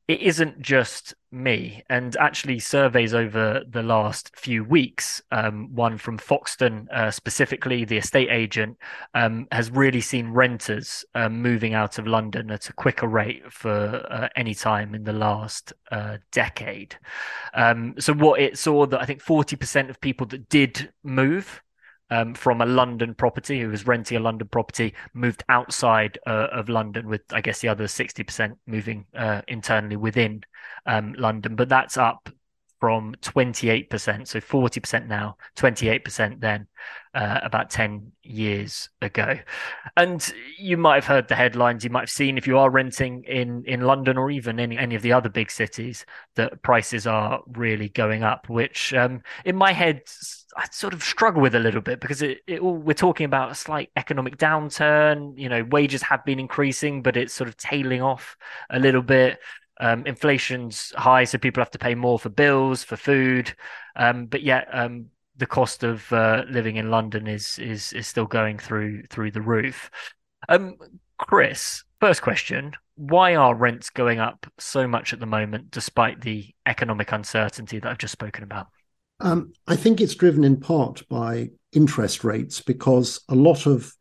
[0.09, 1.83] it isn't just me.
[1.91, 7.99] And actually, surveys over the last few weeks, um, one from Foxton uh, specifically, the
[7.99, 8.79] estate agent,
[9.13, 14.07] um, has really seen renters um, moving out of London at a quicker rate for
[14.11, 16.97] uh, any time in the last uh, decade.
[17.53, 21.63] Um, so, what it saw that I think 40% of people that did move
[22.11, 26.69] um, from a London property who was renting a London property moved outside uh, of
[26.69, 30.43] London, with I guess the other sixty percent moving uh, internally within
[30.87, 31.57] um, London.
[31.57, 32.29] But that's up
[32.81, 36.67] from 28%, so 40% now, 28% then,
[37.15, 39.39] uh, about 10 years ago.
[39.97, 43.25] And you might have heard the headlines, you might have seen if you are renting
[43.25, 47.43] in, in London or even any, any of the other big cities, that prices are
[47.49, 50.03] really going up, which um, in my head,
[50.57, 53.51] I sort of struggle with a little bit because it, it all, we're talking about
[53.51, 55.37] a slight economic downturn.
[55.37, 58.37] You know, wages have been increasing, but it's sort of tailing off
[58.71, 59.39] a little bit.
[59.81, 63.55] Um, inflation's high, so people have to pay more for bills, for food.
[63.97, 68.27] Um, but yet, um, the cost of uh, living in London is is is still
[68.27, 69.91] going through through the roof.
[70.49, 70.77] Um,
[71.17, 76.47] Chris, first question: Why are rents going up so much at the moment, despite the
[76.67, 78.67] economic uncertainty that I've just spoken about?
[79.21, 83.93] Um, I think it's driven in part by interest rates because a lot of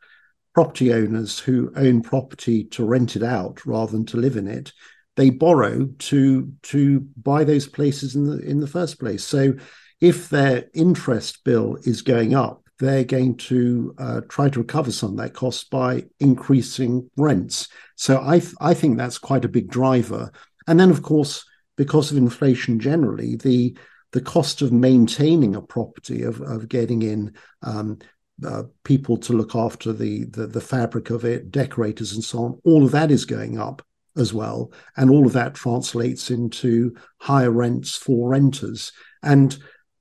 [0.54, 4.72] property owners who own property to rent it out rather than to live in it
[5.18, 9.24] they borrow to to buy those places in the in the first place.
[9.24, 9.56] So
[10.00, 15.12] if their interest bill is going up, they're going to uh, try to recover some
[15.12, 17.68] of that cost by increasing rents.
[17.96, 20.32] So I th- I think that's quite a big driver.
[20.68, 21.44] And then of course,
[21.76, 23.76] because of inflation generally, the
[24.12, 27.98] the cost of maintaining a property of of getting in um,
[28.46, 32.62] uh, people to look after the, the the fabric of it, decorators and so on,
[32.64, 33.82] all of that is going up
[34.18, 34.72] as well.
[34.96, 38.92] And all of that translates into higher rents for renters.
[39.24, 39.58] And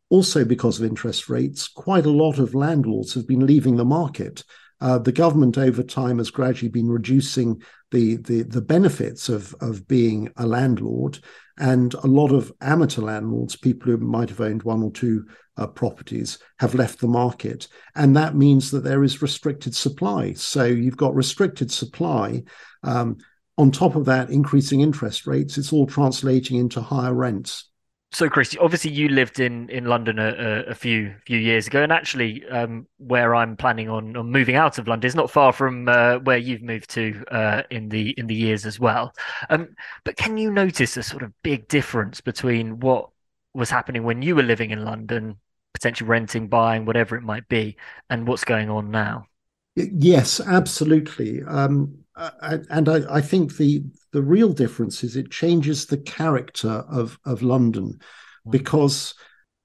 [0.08, 4.44] also because of interest rates, quite a lot of landlords have been leaving the market.
[4.80, 9.88] Uh, the government over time has gradually been reducing the, the, the benefits of, of
[9.88, 11.18] being a landlord.
[11.58, 15.24] And a lot of amateur landlords, people who might have owned one or two
[15.56, 17.68] uh, properties, have left the market.
[17.94, 20.34] And that means that there is restricted supply.
[20.34, 22.42] So you've got restricted supply.
[22.82, 23.16] Um,
[23.58, 27.68] on top of that, increasing interest rates, it's all translating into higher rents.
[28.12, 31.92] So, Chris, obviously you lived in in London a, a few few years ago, and
[31.92, 35.88] actually, um, where I'm planning on, on moving out of London is not far from
[35.88, 39.12] uh, where you've moved to uh, in the in the years as well.
[39.50, 43.10] Um, but can you notice a sort of big difference between what
[43.54, 45.36] was happening when you were living in London,
[45.74, 47.76] potentially renting, buying, whatever it might be,
[48.08, 49.26] and what's going on now?
[49.74, 51.42] Yes, absolutely.
[51.42, 56.84] Um, uh, and I, I, think the the real difference is it changes the character
[56.88, 58.00] of of London,
[58.48, 59.14] because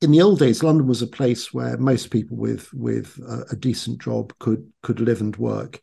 [0.02, 3.56] in the old days London was a place where most people with with a, a
[3.56, 5.80] decent job could could live and work,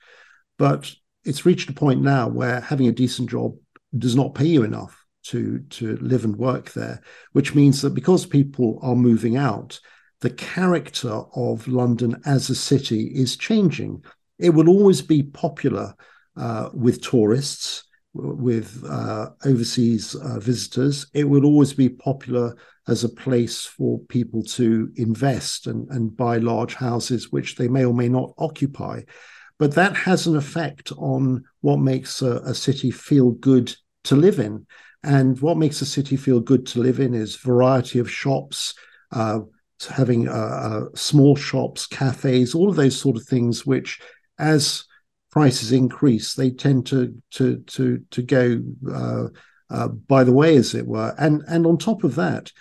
[0.59, 0.93] but
[1.25, 3.55] it's reached a point now where having a decent job
[3.97, 7.01] does not pay you enough to to live and work there,
[7.33, 9.81] which means that because people are moving out,
[10.21, 14.05] the character of London as a city is changing.
[14.39, 15.95] It will always be popular
[16.39, 21.07] uh, with tourists, with uh, overseas uh, visitors.
[21.15, 26.39] It will always be popular as a place for people to invest and, and buy
[26.39, 29.03] large houses, which they may or may not occupy.
[29.59, 33.75] But that has an effect on what makes a, a city feel good
[34.05, 34.67] to live in.
[35.03, 38.75] And what makes a city feel good to live in is variety of shops,
[39.13, 39.41] uh,
[39.89, 44.01] having uh, uh, small shops, cafes, all of those sort of things, which
[44.39, 44.85] as
[45.31, 49.29] prices increase, they tend to to to to go uh,
[49.71, 51.15] uh, by the way, as it were.
[51.19, 52.53] And and on top of that,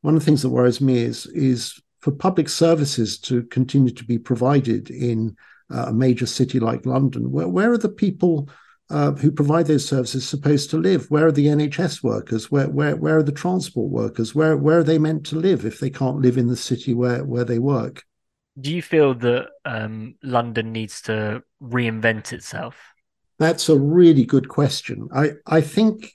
[0.00, 4.04] one of the things that worries me is is for public services to continue to
[4.04, 5.36] be provided in
[5.70, 7.30] uh, a major city like London.
[7.30, 8.48] Where where are the people?
[8.90, 11.10] Uh, who provide those services supposed to live?
[11.10, 12.50] Where are the NHS workers?
[12.50, 14.34] Where where where are the transport workers?
[14.34, 17.22] Where where are they meant to live if they can't live in the city where
[17.22, 18.06] where they work?
[18.60, 22.76] Do you feel that um, London needs to reinvent itself?
[23.38, 25.08] That's a really good question.
[25.14, 26.12] I, I think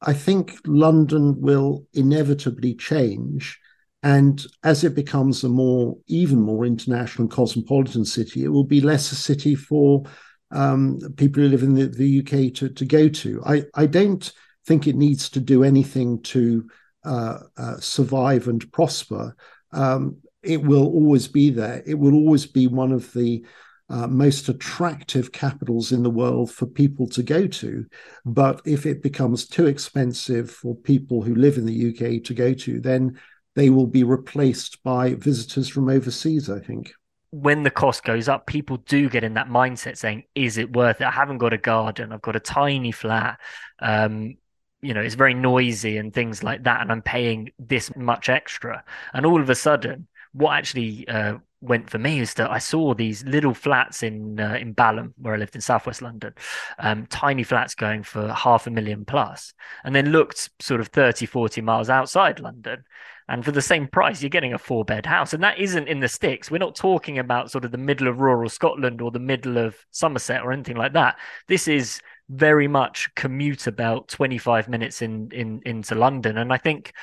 [0.00, 3.58] I think London will inevitably change.
[4.02, 8.80] And as it becomes a more, even more international and cosmopolitan city, it will be
[8.80, 10.04] less a city for
[10.52, 13.42] um, people who live in the, the, UK to, to go to.
[13.44, 14.32] I, I don't
[14.66, 16.68] think it needs to do anything to
[17.04, 19.36] uh, uh, survive and prosper.
[19.72, 21.82] Um, it will always be there.
[21.86, 23.44] It will always be one of the
[23.90, 27.86] uh, most attractive capitals in the world for people to go to.
[28.24, 32.52] But if it becomes too expensive for people who live in the UK to go
[32.52, 33.18] to, then
[33.56, 36.92] they will be replaced by visitors from overseas, I think.
[37.30, 41.00] When the cost goes up, people do get in that mindset saying, is it worth
[41.00, 41.06] it?
[41.06, 43.38] I haven't got a garden, I've got a tiny flat.
[43.80, 44.36] Um,
[44.80, 48.84] you know, it's very noisy and things like that, and I'm paying this much extra.
[49.12, 50.06] And all of a sudden,
[50.38, 54.56] what actually uh, went for me is that I saw these little flats in uh,
[54.60, 56.34] in Balham, where I lived in Southwest London,
[56.78, 59.52] um, tiny flats going for half a million plus,
[59.84, 62.84] and then looked sort of 30, 40 miles outside London.
[63.30, 65.34] And for the same price, you're getting a four bed house.
[65.34, 66.50] And that isn't in the sticks.
[66.50, 69.76] We're not talking about sort of the middle of rural Scotland or the middle of
[69.90, 71.18] Somerset or anything like that.
[71.46, 76.38] This is very much commute about 25 minutes in, in into London.
[76.38, 76.94] And I think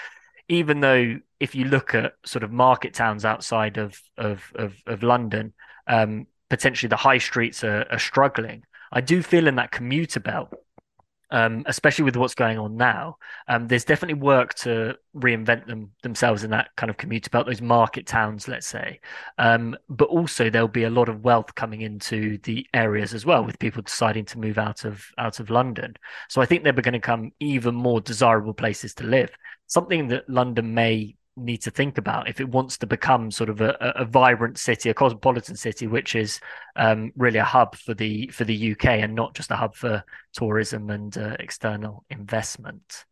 [0.48, 5.04] even though if you look at sort of market towns outside of of of, of
[5.04, 5.54] London,
[5.88, 8.64] um, potentially the high streets are, are struggling.
[8.92, 10.54] I do feel in that commuter belt
[11.32, 13.18] um, especially with what's going on now.
[13.48, 17.62] Um, there's definitely work to reinvent them themselves in that kind of community about those
[17.62, 19.00] market towns, let's say.
[19.38, 23.44] Um, but also there'll be a lot of wealth coming into the areas as well,
[23.44, 25.96] with people deciding to move out of out of London.
[26.30, 29.32] So I think they're going to become even more desirable places to live.
[29.68, 33.60] Something that London may need to think about if it wants to become sort of
[33.62, 36.40] a, a vibrant city, a cosmopolitan city, which is
[36.76, 40.04] um, really a hub for the for the UK and not just a hub for
[40.34, 43.06] tourism and uh, external investment.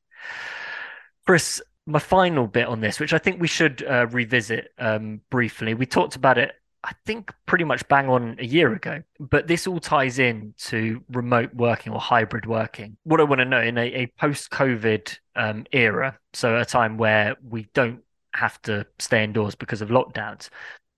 [1.25, 5.73] Chris, my final bit on this, which I think we should uh, revisit um, briefly.
[5.73, 6.53] We talked about it,
[6.83, 11.01] I think, pretty much bang on a year ago, but this all ties in to
[11.09, 12.97] remote working or hybrid working.
[13.03, 16.97] What I want to know in a, a post COVID um, era, so a time
[16.97, 18.01] where we don't
[18.33, 20.49] have to stay indoors because of lockdowns.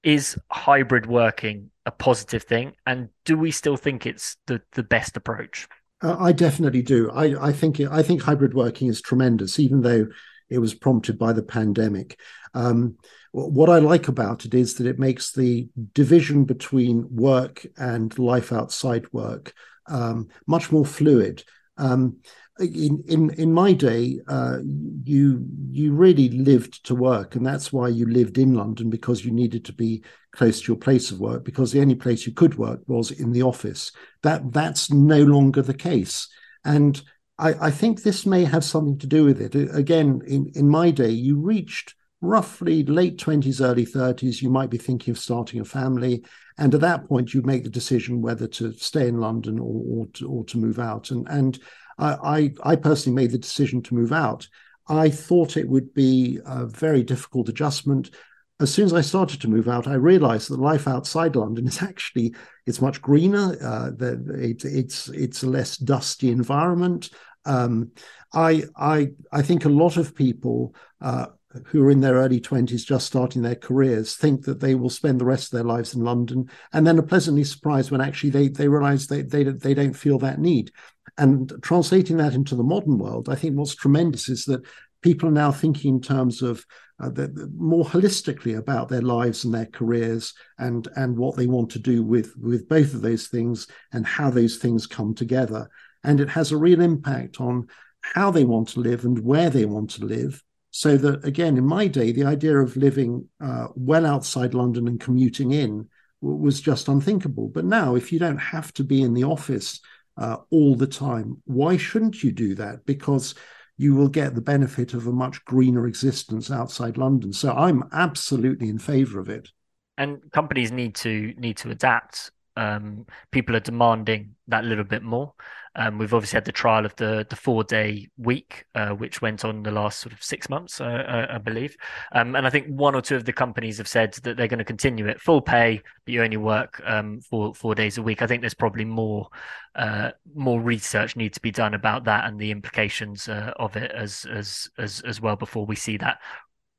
[0.04, 2.74] Is hybrid working a positive thing?
[2.86, 5.68] And do we still think it's the, the best approach?
[6.02, 7.10] Uh, I definitely do.
[7.12, 10.08] I, I think I think hybrid working is tremendous, even though
[10.50, 12.20] it was prompted by the pandemic.
[12.54, 12.98] Um,
[13.32, 18.54] what I like about it is that it makes the division between work and life
[18.54, 19.54] outside work
[19.88, 21.44] um, much more fluid.
[21.78, 22.18] Um,
[22.58, 24.60] in in in my day, uh,
[25.04, 29.32] you you really lived to work, and that's why you lived in London because you
[29.32, 31.44] needed to be close to your place of work.
[31.44, 33.92] Because the only place you could work was in the office.
[34.24, 36.30] That that's no longer the case,
[36.64, 37.02] and
[37.38, 39.56] I, I think this may have something to do with it.
[39.56, 44.70] Uh, again, in in my day, you reached roughly late 20s, early 30s, you might
[44.70, 46.26] be thinking of starting a family.
[46.58, 50.08] And at that point, you make the decision whether to stay in London or, or,
[50.14, 51.12] to, or to move out.
[51.12, 51.60] And, and
[51.98, 54.48] I, I personally made the decision to move out.
[54.88, 58.12] I thought it would be a very difficult adjustment.
[58.60, 61.82] As soon as I started to move out, I realized that life outside London is
[61.82, 62.34] actually
[62.66, 63.58] it's much greener.
[63.62, 63.92] Uh,
[64.36, 67.10] it, it's it's a less dusty environment.
[67.46, 67.92] Um,
[68.34, 71.28] I I I think a lot of people uh,
[71.66, 75.20] who are in their early 20s just starting their careers think that they will spend
[75.20, 78.48] the rest of their lives in London and then are pleasantly surprised when actually they,
[78.48, 80.72] they realize they, they, they don't feel that need.
[81.18, 84.66] And translating that into the modern world, I think what's tremendous is that
[85.06, 86.66] people are now thinking in terms of
[87.02, 91.70] uh, the, more holistically about their lives and their careers and and what they want
[91.70, 95.70] to do with with both of those things and how those things come together
[96.04, 97.68] and it has a real impact on
[98.02, 101.66] how they want to live and where they want to live so that, again, in
[101.66, 105.88] my day, the idea of living uh, well outside London and commuting in
[106.20, 107.48] was just unthinkable.
[107.48, 109.80] But now, if you don't have to be in the office
[110.18, 112.86] uh, all the time, why shouldn't you do that?
[112.86, 113.36] Because
[113.78, 117.34] you will get the benefit of a much greener existence outside London.
[117.34, 119.50] So I'm absolutely in favor of it.
[119.98, 122.32] And companies need to need to adapt.
[122.56, 125.34] Um, people are demanding that little bit more.
[125.78, 129.44] Um, we've obviously had the trial of the the four day week, uh, which went
[129.44, 131.76] on the last sort of six months, uh, uh, I believe.
[132.14, 134.60] Um, and I think one or two of the companies have said that they're going
[134.60, 138.22] to continue it full pay, but you only work um, four four days a week.
[138.22, 139.28] I think there's probably more
[139.76, 143.92] uh, more research need to be done about that and the implications uh, of it
[143.92, 146.20] as as as as well before we see that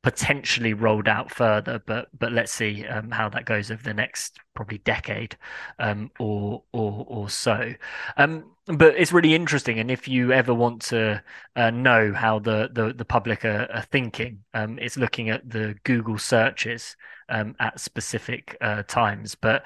[0.07, 4.39] potentially rolled out further, but but let's see um, how that goes over the next
[4.55, 5.37] probably decade
[5.81, 7.75] um, or or or so.
[8.17, 9.79] Um, but it's really interesting.
[9.79, 11.23] And if you ever want to
[11.55, 15.77] uh, know how the, the, the public are, are thinking, um, it's looking at the
[15.85, 16.97] Google searches
[17.29, 19.35] um, at specific uh, times.
[19.35, 19.65] But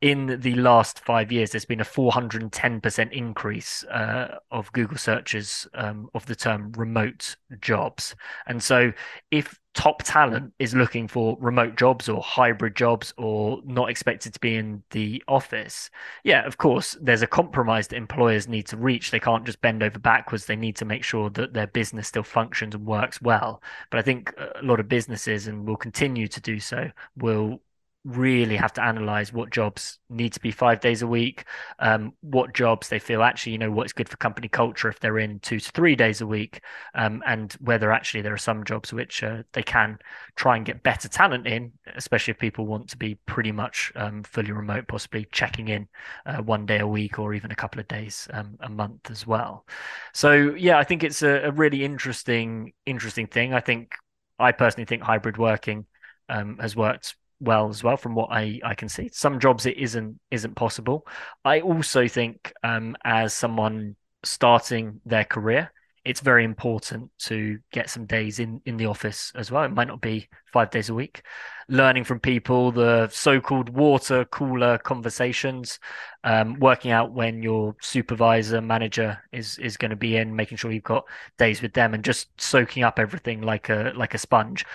[0.00, 6.08] in the last five years, there's been a 410% increase uh, of Google searches um,
[6.14, 8.14] of the term remote jobs.
[8.46, 8.92] And so
[9.30, 14.40] if top talent is looking for remote jobs or hybrid jobs or not expected to
[14.40, 15.90] be in the office,
[16.24, 17.96] yeah, of course, there's a compromise that
[18.32, 19.10] employers need to reach.
[19.10, 20.46] They can't just bend over backwards.
[20.46, 23.62] They need to make sure that their business still functions and works well.
[23.90, 27.60] But I think a lot of businesses, and will continue to do so, will
[28.04, 31.44] really have to analyze what jobs need to be five days a week,
[31.78, 35.20] um, what jobs they feel actually, you know, what's good for company culture if they're
[35.20, 36.60] in two to three days a week,
[36.94, 39.98] um, and whether actually there are some jobs which uh, they can
[40.34, 44.24] try and get better talent in, especially if people want to be pretty much um,
[44.24, 45.86] fully remote, possibly checking in
[46.26, 49.26] uh, one day a week or even a couple of days um, a month as
[49.26, 49.64] well.
[50.12, 53.54] So yeah, I think it's a, a really interesting, interesting thing.
[53.54, 53.94] I think
[54.40, 55.86] I personally think hybrid working
[56.28, 59.10] um, has worked well as well from what I, I can see.
[59.12, 61.06] Some jobs it isn't isn't possible.
[61.44, 65.72] I also think um, as someone starting their career,
[66.04, 69.64] it's very important to get some days in in the office as well.
[69.64, 71.22] It might not be five days a week.
[71.68, 75.78] Learning from people, the so-called water cooler conversations,
[76.24, 80.72] um, working out when your supervisor manager is is going to be in, making sure
[80.72, 81.04] you've got
[81.38, 84.66] days with them, and just soaking up everything like a like a sponge.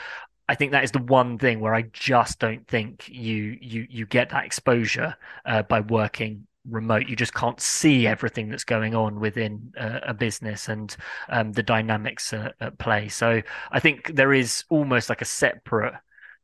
[0.50, 4.06] I think that is the one thing where I just don't think you you you
[4.06, 7.08] get that exposure uh, by working remote.
[7.08, 10.96] You just can't see everything that's going on within uh, a business and
[11.30, 13.10] um, the dynamics uh, at play.
[13.10, 13.42] So
[13.72, 15.96] I think there is almost like a separate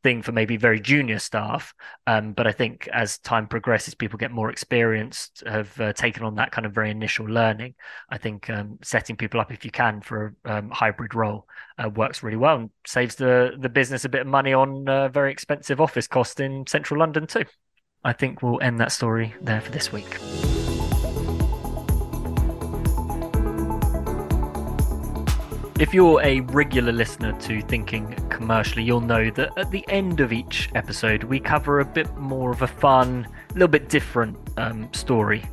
[0.03, 1.73] thing for maybe very junior staff.
[2.05, 6.35] Um, but I think as time progresses, people get more experienced, have uh, taken on
[6.35, 7.75] that kind of very initial learning.
[8.09, 11.47] I think um, setting people up, if you can, for a um, hybrid role
[11.77, 15.07] uh, works really well and saves the, the business a bit of money on uh,
[15.07, 17.45] very expensive office cost in central London too.
[18.03, 20.19] I think we'll end that story there for this week.
[25.83, 30.31] If you're a regular listener to Thinking Commercially, you'll know that at the end of
[30.31, 34.87] each episode, we cover a bit more of a fun, a little bit different um,
[34.93, 35.43] story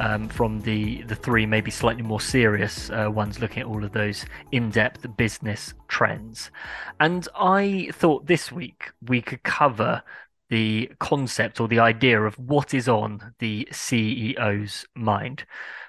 [0.00, 3.92] um, from the, the three, maybe slightly more serious uh, ones, looking at all of
[3.92, 6.50] those in depth business trends.
[6.98, 10.02] And I thought this week we could cover
[10.50, 15.44] the concept or the idea of what is on the CEO's mind.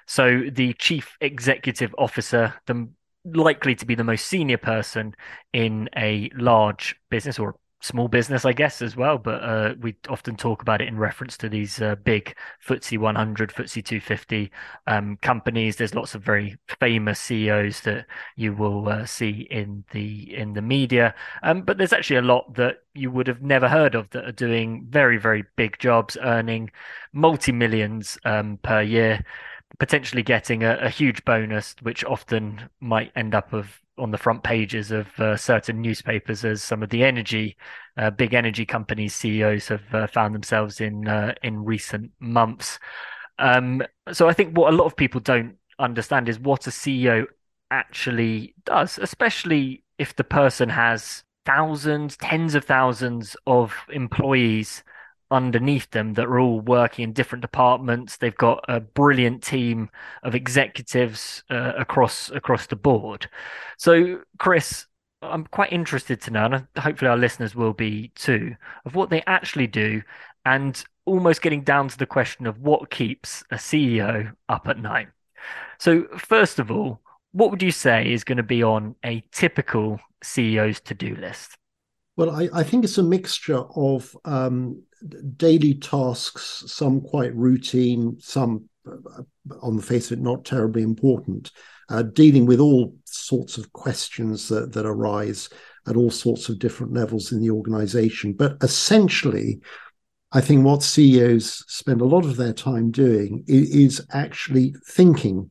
[0.06, 2.88] So, the chief executive officer, the
[3.24, 5.14] likely to be the most senior person
[5.52, 9.18] in a large business or small business, I guess, as well.
[9.18, 12.34] But uh, we often talk about it in reference to these uh, big
[12.66, 14.50] FTSE 100, FTSE 250
[14.86, 15.76] um, companies.
[15.76, 18.06] There's lots of very famous CEOs that
[18.36, 22.54] you will uh, see in the in the media, um, but there's actually a lot
[22.54, 26.70] that you would have never heard of that are doing very very big jobs, earning
[27.12, 29.24] multi millions um, per year
[29.80, 34.42] potentially getting a, a, huge bonus, which often might end up of on the front
[34.42, 37.56] pages of uh, certain newspapers, as some of the energy,
[37.96, 42.78] uh, big energy companies CEOs have uh, found themselves in uh, in recent months.
[43.38, 47.24] Um, so I think what a lot of people don't understand is what a CEO
[47.70, 54.84] actually does, especially if the person has thousands, tens of thousands of employees
[55.30, 58.16] underneath them that are all working in different departments.
[58.16, 59.90] They've got a brilliant team
[60.22, 63.28] of executives uh, across across the board.
[63.78, 64.86] So, Chris,
[65.22, 69.22] I'm quite interested to know, and hopefully our listeners will be too, of what they
[69.26, 70.02] actually do,
[70.44, 75.08] and almost getting down to the question of what keeps a CEO up at night.
[75.78, 77.00] So, first of all,
[77.32, 81.56] what would you say is going to be on a typical CEO's to do list?
[82.16, 84.82] Well, I, I, think it's a mixture of um,
[85.36, 89.22] daily tasks, some quite routine, some uh,
[89.62, 91.50] on the face of it not terribly important,
[91.88, 95.48] uh, dealing with all sorts of questions that, that arise
[95.86, 98.32] at all sorts of different levels in the organization.
[98.32, 99.60] But essentially,
[100.32, 105.50] I think what CEOs spend a lot of their time doing is, is actually thinking.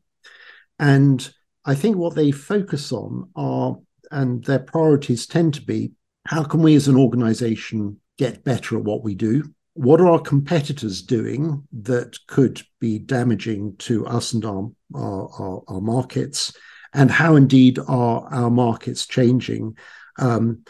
[0.77, 1.29] And
[1.65, 3.77] I think what they focus on are,
[4.11, 5.91] and their priorities tend to be,
[6.25, 9.43] how can we as an organization get better at what we do?
[9.73, 15.63] What are our competitors doing that could be damaging to us and our, our, our,
[15.67, 16.53] our markets?
[16.93, 19.77] And how indeed are our markets changing?
[20.17, 20.63] Um,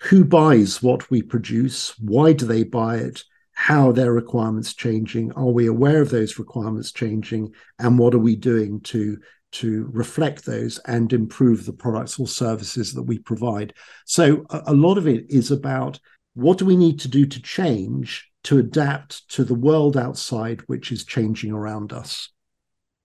[0.00, 1.98] who buys what we produce?
[1.98, 3.24] Why do they buy it?
[3.54, 5.32] how are their requirements changing?
[5.32, 7.54] Are we aware of those requirements changing?
[7.78, 9.18] And what are we doing to
[9.52, 13.74] to reflect those and improve the products or services that we provide?
[14.06, 15.98] So a, a lot of it is about
[16.34, 20.90] what do we need to do to change to adapt to the world outside, which
[20.90, 22.30] is changing around us.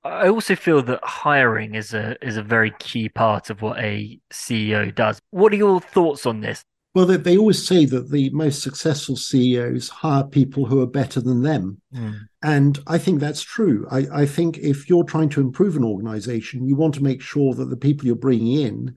[0.03, 4.19] I also feel that hiring is a is a very key part of what a
[4.31, 5.19] CEO does.
[5.31, 6.63] What are your thoughts on this?
[6.97, 11.21] Well, they, they always say that the most successful CEOs hire people who are better
[11.21, 11.79] than them.
[11.93, 12.21] Mm.
[12.41, 13.85] And I think that's true.
[13.91, 17.53] I, I think if you're trying to improve an organization, you want to make sure
[17.53, 18.95] that the people you're bringing in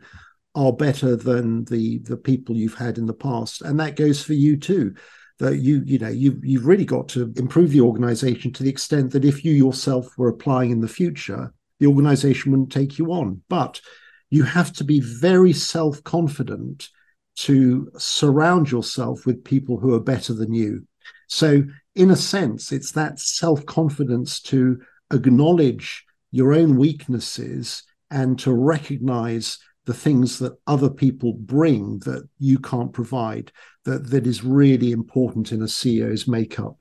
[0.54, 4.32] are better than the the people you've had in the past and that goes for
[4.32, 4.94] you too
[5.38, 9.12] that you you know you you've really got to improve the organization to the extent
[9.12, 13.40] that if you yourself were applying in the future the organization wouldn't take you on
[13.48, 13.80] but
[14.28, 16.88] you have to be very self-confident
[17.36, 20.86] to surround yourself with people who are better than you
[21.26, 21.62] so
[21.94, 24.80] in a sense it's that self-confidence to
[25.12, 32.58] acknowledge your own weaknesses and to recognize the things that other people bring that you
[32.58, 33.50] can't provide
[33.84, 36.76] that that is really important in a CEO's makeup.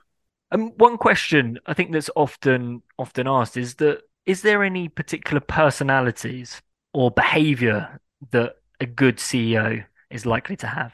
[0.52, 4.90] And um, one question I think that's often often asked is that is there any
[4.90, 6.62] particular personalities
[6.94, 8.00] or behavior
[8.32, 10.94] that a good CEO is likely to have?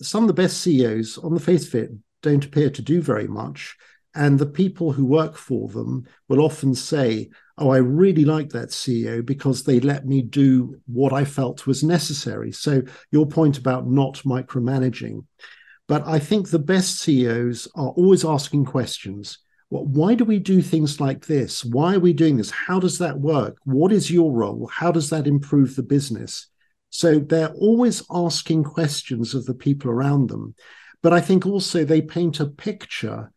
[0.00, 1.90] Some of the best CEOs, on the face of it,
[2.22, 3.76] don't appear to do very much.
[4.14, 8.68] And the people who work for them will often say, Oh, I really like that
[8.68, 12.52] CEO because they let me do what I felt was necessary.
[12.52, 15.24] So, your point about not micromanaging.
[15.88, 19.38] But I think the best CEOs are always asking questions.
[19.68, 21.64] Why do we do things like this?
[21.64, 22.50] Why are we doing this?
[22.50, 23.56] How does that work?
[23.64, 24.70] What is your role?
[24.72, 26.48] How does that improve the business?
[26.90, 30.54] So they're always asking questions of the people around them.
[31.02, 33.30] But I think also they paint a picture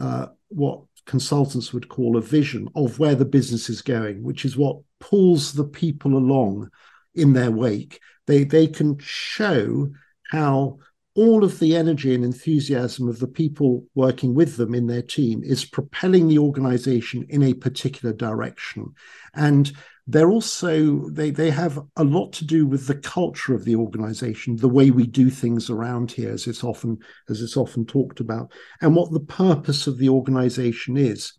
[0.00, 4.56] uh, what consultants would call a vision of where the business is going, which is
[4.56, 6.70] what pulls the people along
[7.14, 8.00] in their wake.
[8.26, 9.90] They they can show
[10.30, 10.78] how
[11.14, 15.44] all of the energy and enthusiasm of the people working with them in their team
[15.44, 18.92] is propelling the organization in a particular direction.
[19.32, 19.70] And
[20.06, 24.56] they're also they they have a lot to do with the culture of the organization
[24.56, 26.98] the way we do things around here as it's often
[27.30, 31.32] as it's often talked about and what the purpose of the organization is.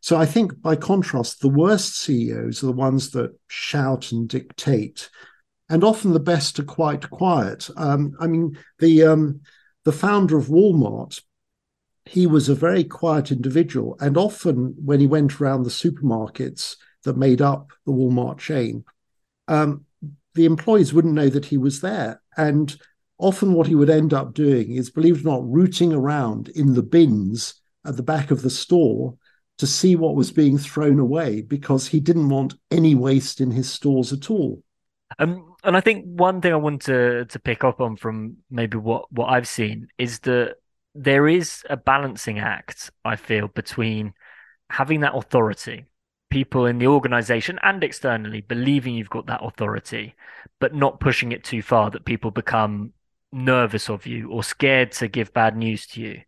[0.00, 5.10] So i think by contrast the worst ceos are the ones that shout and dictate
[5.68, 7.68] and often the best are quite quiet.
[7.76, 9.40] Um, i mean the um,
[9.84, 11.20] the founder of walmart
[12.04, 17.16] he was a very quiet individual and often when he went around the supermarkets that
[17.16, 18.84] made up the Walmart chain,
[19.46, 19.84] um,
[20.34, 22.20] the employees wouldn't know that he was there.
[22.36, 22.76] And
[23.18, 26.74] often what he would end up doing is, believe it or not, rooting around in
[26.74, 29.16] the bins at the back of the store
[29.58, 33.70] to see what was being thrown away because he didn't want any waste in his
[33.70, 34.62] stores at all.
[35.18, 38.76] Um, and I think one thing I want to to pick up on from maybe
[38.76, 40.56] what what I've seen is that
[40.94, 42.90] there is a balancing act.
[43.04, 44.12] I feel between
[44.70, 45.86] having that authority
[46.30, 50.14] people in the organization and externally believing you've got that authority,
[50.60, 52.92] but not pushing it too far that people become
[53.32, 56.20] nervous of you or scared to give bad news to you.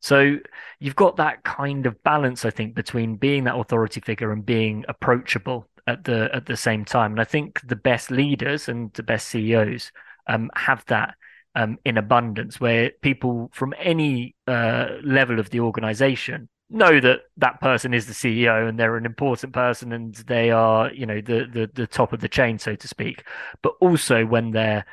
[0.00, 0.38] So
[0.80, 4.84] you've got that kind of balance, I think, between being that authority figure and being
[4.88, 7.12] approachable at the at the same time.
[7.12, 9.92] And I think the best leaders and the best CEOs
[10.26, 11.14] um, have that
[11.54, 17.60] um, in abundance, where people from any uh, level of the organization know that that
[17.60, 21.46] person is the CEO and they're an important person and they are, you know, the
[21.50, 23.24] the the top of the chain, so to speak.
[23.62, 24.84] But also when they're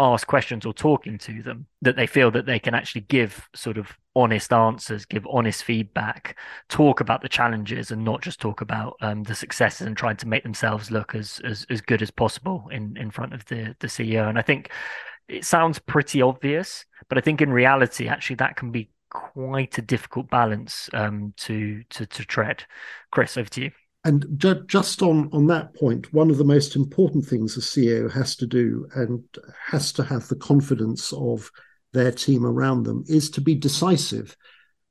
[0.00, 3.78] asked questions or talking to them, that they feel that they can actually give sort
[3.78, 6.36] of honest answers, give honest feedback,
[6.68, 10.28] talk about the challenges, and not just talk about um, the successes and trying to
[10.28, 13.88] make themselves look as as as good as possible in in front of the the
[13.88, 14.28] CEO.
[14.28, 14.70] And I think
[15.28, 19.82] it sounds pretty obvious, but I think in reality, actually, that can be quite a
[19.82, 22.64] difficult balance um, to, to to tread.
[23.10, 23.70] Chris, over to you.
[24.04, 28.12] And ju- just on on that point, one of the most important things a CEO
[28.12, 29.24] has to do and
[29.66, 31.50] has to have the confidence of
[31.94, 34.36] their team around them is to be decisive.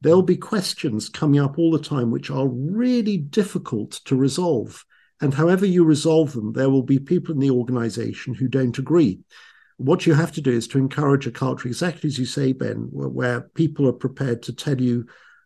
[0.02, 4.84] There'll be questions coming up all the time which are really difficult to resolve.
[5.22, 9.20] And however you resolve them, there will be people in the organization who don't agree
[9.78, 12.88] what you have to do is to encourage a culture, exactly as you say, Ben,
[12.92, 15.06] where, where people are prepared to tell you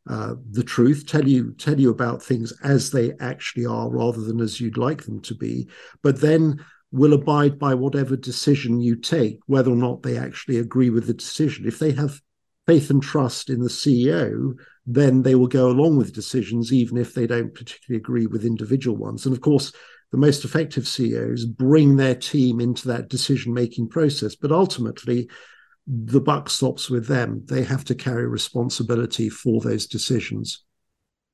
[0.09, 4.39] uh, the truth, tell you tell you about things as they actually are, rather than
[4.39, 5.67] as you'd like them to be,
[6.01, 10.89] but then will abide by whatever decision you take, whether or not they actually agree
[10.89, 11.67] with the decision.
[11.67, 12.21] If they have
[12.65, 14.53] faith and trust in the CEO,
[14.85, 18.95] then they will go along with decisions, even if they don't particularly agree with individual
[18.95, 19.25] ones.
[19.25, 19.73] And of course,
[20.11, 24.35] the most effective CEOs bring their team into that decision making process.
[24.35, 25.29] But ultimately,
[25.85, 27.43] the buck stops with them.
[27.45, 30.63] They have to carry responsibility for those decisions.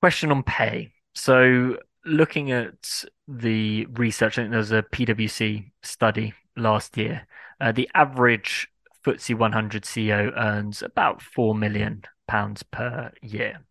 [0.01, 0.93] Question on pay.
[1.15, 7.27] So, looking at the research, I think there was a PwC study last year.
[7.61, 8.67] Uh, the average
[9.05, 13.61] FTSE 100 CEO earns about 4 million pounds per year.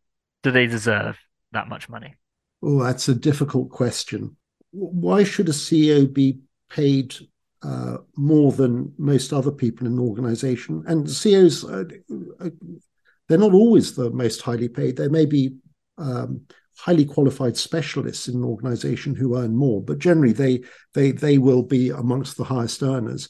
[0.42, 1.18] Do they deserve
[1.52, 2.16] that much money?
[2.62, 4.36] Oh, that's a difficult question.
[4.72, 7.14] Why should a CEO be paid
[7.62, 10.82] uh, more than most other people in an organization?
[10.86, 11.84] And CEOs, uh,
[13.28, 14.96] they're not always the most highly paid.
[14.96, 15.56] There may be
[15.98, 16.42] um,
[16.76, 20.62] highly qualified specialists in an organization who earn more, but generally they
[20.94, 23.28] they they will be amongst the highest earners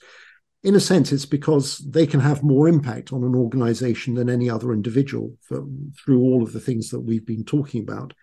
[0.63, 4.49] in a sense, it's because they can have more impact on an organization than any
[4.49, 5.65] other individual for,
[5.99, 8.15] through all of the things that we've been talking about.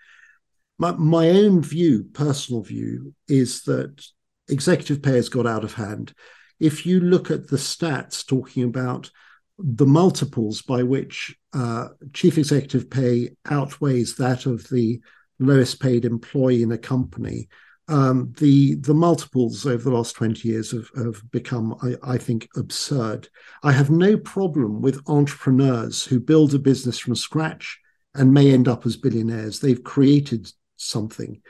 [0.80, 4.04] My, my own view, personal view, is that
[4.48, 6.14] executive pay has got out of hand.
[6.60, 9.12] If you look at the stats talking about
[9.58, 15.02] the multiples by which uh, chief executive pay outweighs that of the
[15.38, 17.50] lowest paid employee in a company,
[17.90, 22.48] um, the the multiples over the last 20 years have, have become, I, I, think,
[22.56, 23.28] absurd.
[23.64, 27.80] I have no problem with entrepreneurs who build a business from scratch
[28.14, 29.60] and may end up as billionaires.
[29.60, 30.52] They've created
[30.82, 31.42] something.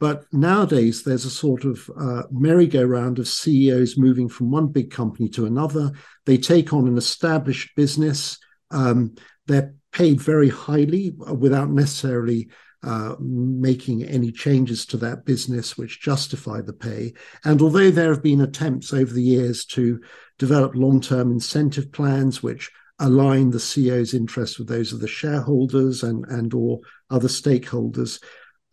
[0.00, 5.28] But nowadays, there's a sort of uh, merry-go-round of CEOs moving from one big company
[5.30, 5.92] to another.
[6.26, 8.38] They take on an established business.
[8.70, 9.14] Um,
[9.46, 12.48] they're paid very highly without necessarily
[12.82, 17.14] uh, making any changes to that business which justify the pay.
[17.44, 20.02] And although there have been attempts over the years to
[20.38, 26.02] develop long term incentive plans which align the CEO's interests with those of the shareholders
[26.02, 26.80] and, and or
[27.10, 28.22] other stakeholders,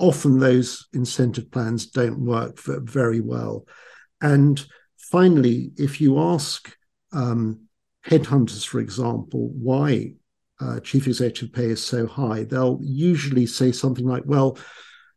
[0.02, 3.66] often those incentive plans don't work very well.
[4.20, 4.64] And
[4.98, 6.76] finally, if you ask
[7.14, 7.68] um,
[8.06, 10.14] headhunters, for example, why
[10.60, 14.58] uh, chief executive pay is so high, they'll usually say something like, well,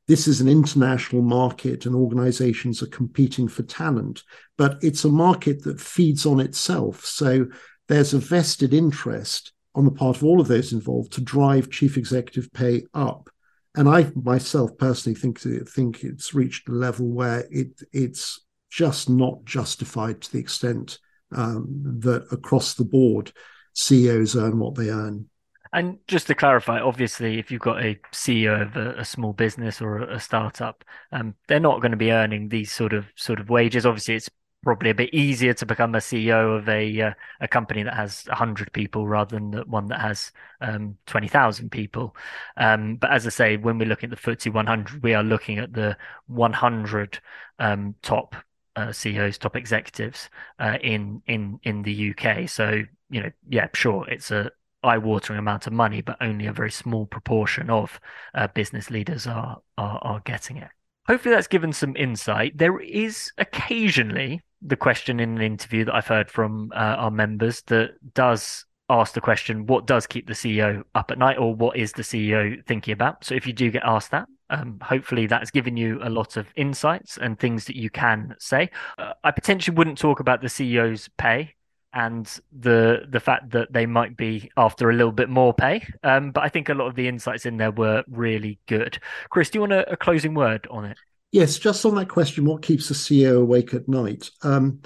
[0.06, 4.22] this is an international market and organizations are competing for talent,
[4.58, 7.06] but it's a market that feeds on itself.
[7.06, 7.46] So
[7.88, 11.96] there's a vested interest on the part of all of those involved to drive chief
[11.96, 13.30] executive pay up.
[13.76, 19.44] And I myself personally think think it's reached a level where it it's just not
[19.44, 20.98] justified to the extent
[21.34, 21.66] um,
[22.00, 23.32] that across the board
[23.74, 25.28] CEOs earn what they earn.
[25.72, 29.80] And just to clarify, obviously, if you've got a CEO of a, a small business
[29.80, 33.40] or a, a startup, um, they're not going to be earning these sort of sort
[33.40, 33.84] of wages.
[33.84, 34.30] Obviously, it's
[34.64, 38.24] probably a bit easier to become a CEO of a uh, a company that has
[38.30, 42.16] hundred people rather than the one that has um, twenty thousand people.
[42.56, 45.58] Um, but as I say, when we look at the FTSE 100, we are looking
[45.58, 45.96] at the
[46.26, 47.18] 100
[47.58, 48.36] um, top
[48.76, 52.48] uh, CEOs, top executives uh, in in in the UK.
[52.48, 54.50] So you know, yeah, sure, it's a
[54.82, 57.98] eye-watering amount of money, but only a very small proportion of
[58.34, 60.68] uh, business leaders are, are are getting it.
[61.06, 62.56] Hopefully, that's given some insight.
[62.56, 67.62] There is occasionally the question in an interview that I've heard from uh, our members
[67.62, 71.76] that does ask the question, "What does keep the CEO up at night?" or "What
[71.76, 75.50] is the CEO thinking about?" So, if you do get asked that, um, hopefully that's
[75.50, 78.70] given you a lot of insights and things that you can say.
[78.98, 81.54] Uh, I potentially wouldn't talk about the CEO's pay
[81.92, 85.86] and the the fact that they might be after a little bit more pay.
[86.02, 88.98] Um, but I think a lot of the insights in there were really good.
[89.30, 90.98] Chris, do you want a, a closing word on it?
[91.34, 94.30] Yes, just on that question, what keeps the CEO awake at night?
[94.44, 94.78] Um,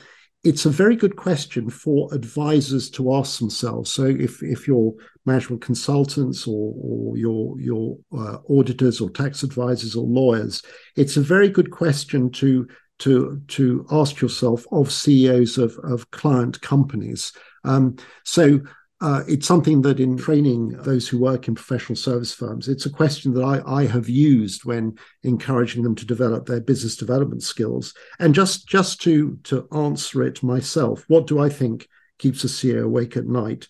[0.43, 3.91] it's a very good question for advisors to ask themselves.
[3.91, 4.95] So, if if you're
[5.27, 10.63] management consultants or, or your your uh, auditors or tax advisors or lawyers,
[10.97, 12.67] it's a very good question to
[13.01, 17.31] to to ask yourself of CEOs of of client companies.
[17.65, 18.61] Um, so
[19.01, 22.91] uh, it's something that in training those who work in professional service firms, it's a
[22.91, 27.95] question that I, I have used when encouraging them to develop their business development skills.
[28.19, 31.89] And just just to to answer it myself, what do I think
[32.19, 33.69] keeps a CEO awake at night?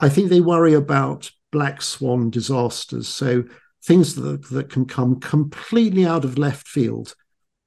[0.00, 3.06] I think they worry about black swan disasters.
[3.06, 3.44] So
[3.84, 7.14] things that, that can come completely out of left field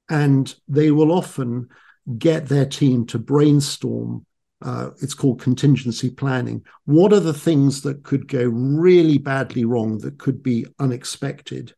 [0.08, 1.68] and they will often
[2.18, 4.26] get their team to brainstorm.
[4.64, 6.64] Uh, it's called contingency planning.
[6.86, 11.74] What are the things that could go really badly wrong that could be unexpected?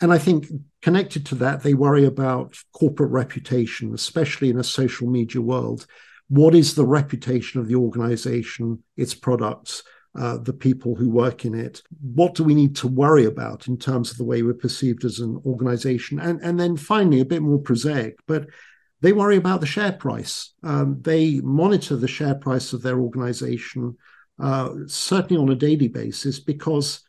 [0.00, 0.46] And I think
[0.82, 5.86] connected to that, they worry about corporate reputation, especially in a social media world.
[6.28, 9.82] What is the reputation of the organization, its products?
[10.14, 11.82] uh, the people who work in it.
[12.00, 15.20] What do we need to worry about in terms of the way we're perceived as
[15.20, 16.20] an organization?
[16.20, 18.46] And, and then finally, a bit more prosaic, but
[19.02, 20.54] they worry about the share price.
[20.62, 23.96] Um, they monitor the share price of their organization,
[24.40, 27.00] uh, certainly on a daily basis, because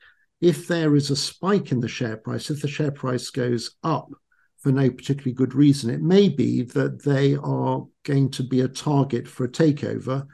[0.42, 4.10] if there is a spike in the share price, if the share price goes up
[4.58, 8.68] for no particularly good reason, it may be that they are going to be a
[8.68, 10.26] target for a takeover.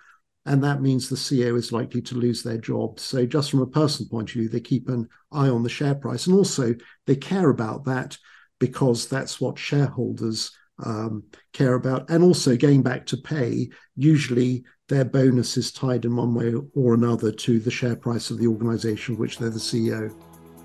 [0.46, 3.00] And that means the CEO is likely to lose their job.
[3.02, 5.94] So, just from a personal point of view, they keep an eye on the share
[5.94, 6.26] price.
[6.26, 6.74] And also,
[7.06, 8.18] they care about that
[8.60, 10.52] because that's what shareholders
[10.86, 11.24] um,
[11.54, 12.10] care about.
[12.10, 16.94] And also, going back to pay, usually their bonus is tied in one way or
[16.94, 20.14] another to the share price of the organization which they're the CEO.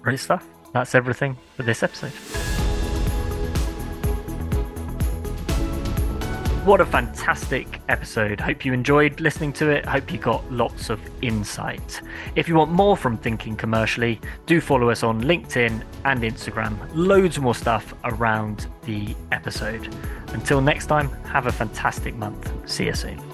[0.03, 0.47] Great stuff.
[0.73, 2.64] That's everything for this episode.
[6.65, 8.41] What a fantastic episode.
[8.41, 9.85] Hope you enjoyed listening to it.
[9.85, 12.01] Hope you got lots of insight.
[12.37, 16.79] If you want more from Thinking Commercially, do follow us on LinkedIn and Instagram.
[16.95, 19.95] Loads more stuff around the episode.
[20.29, 22.51] Until next time, have a fantastic month.
[22.65, 23.34] See you soon.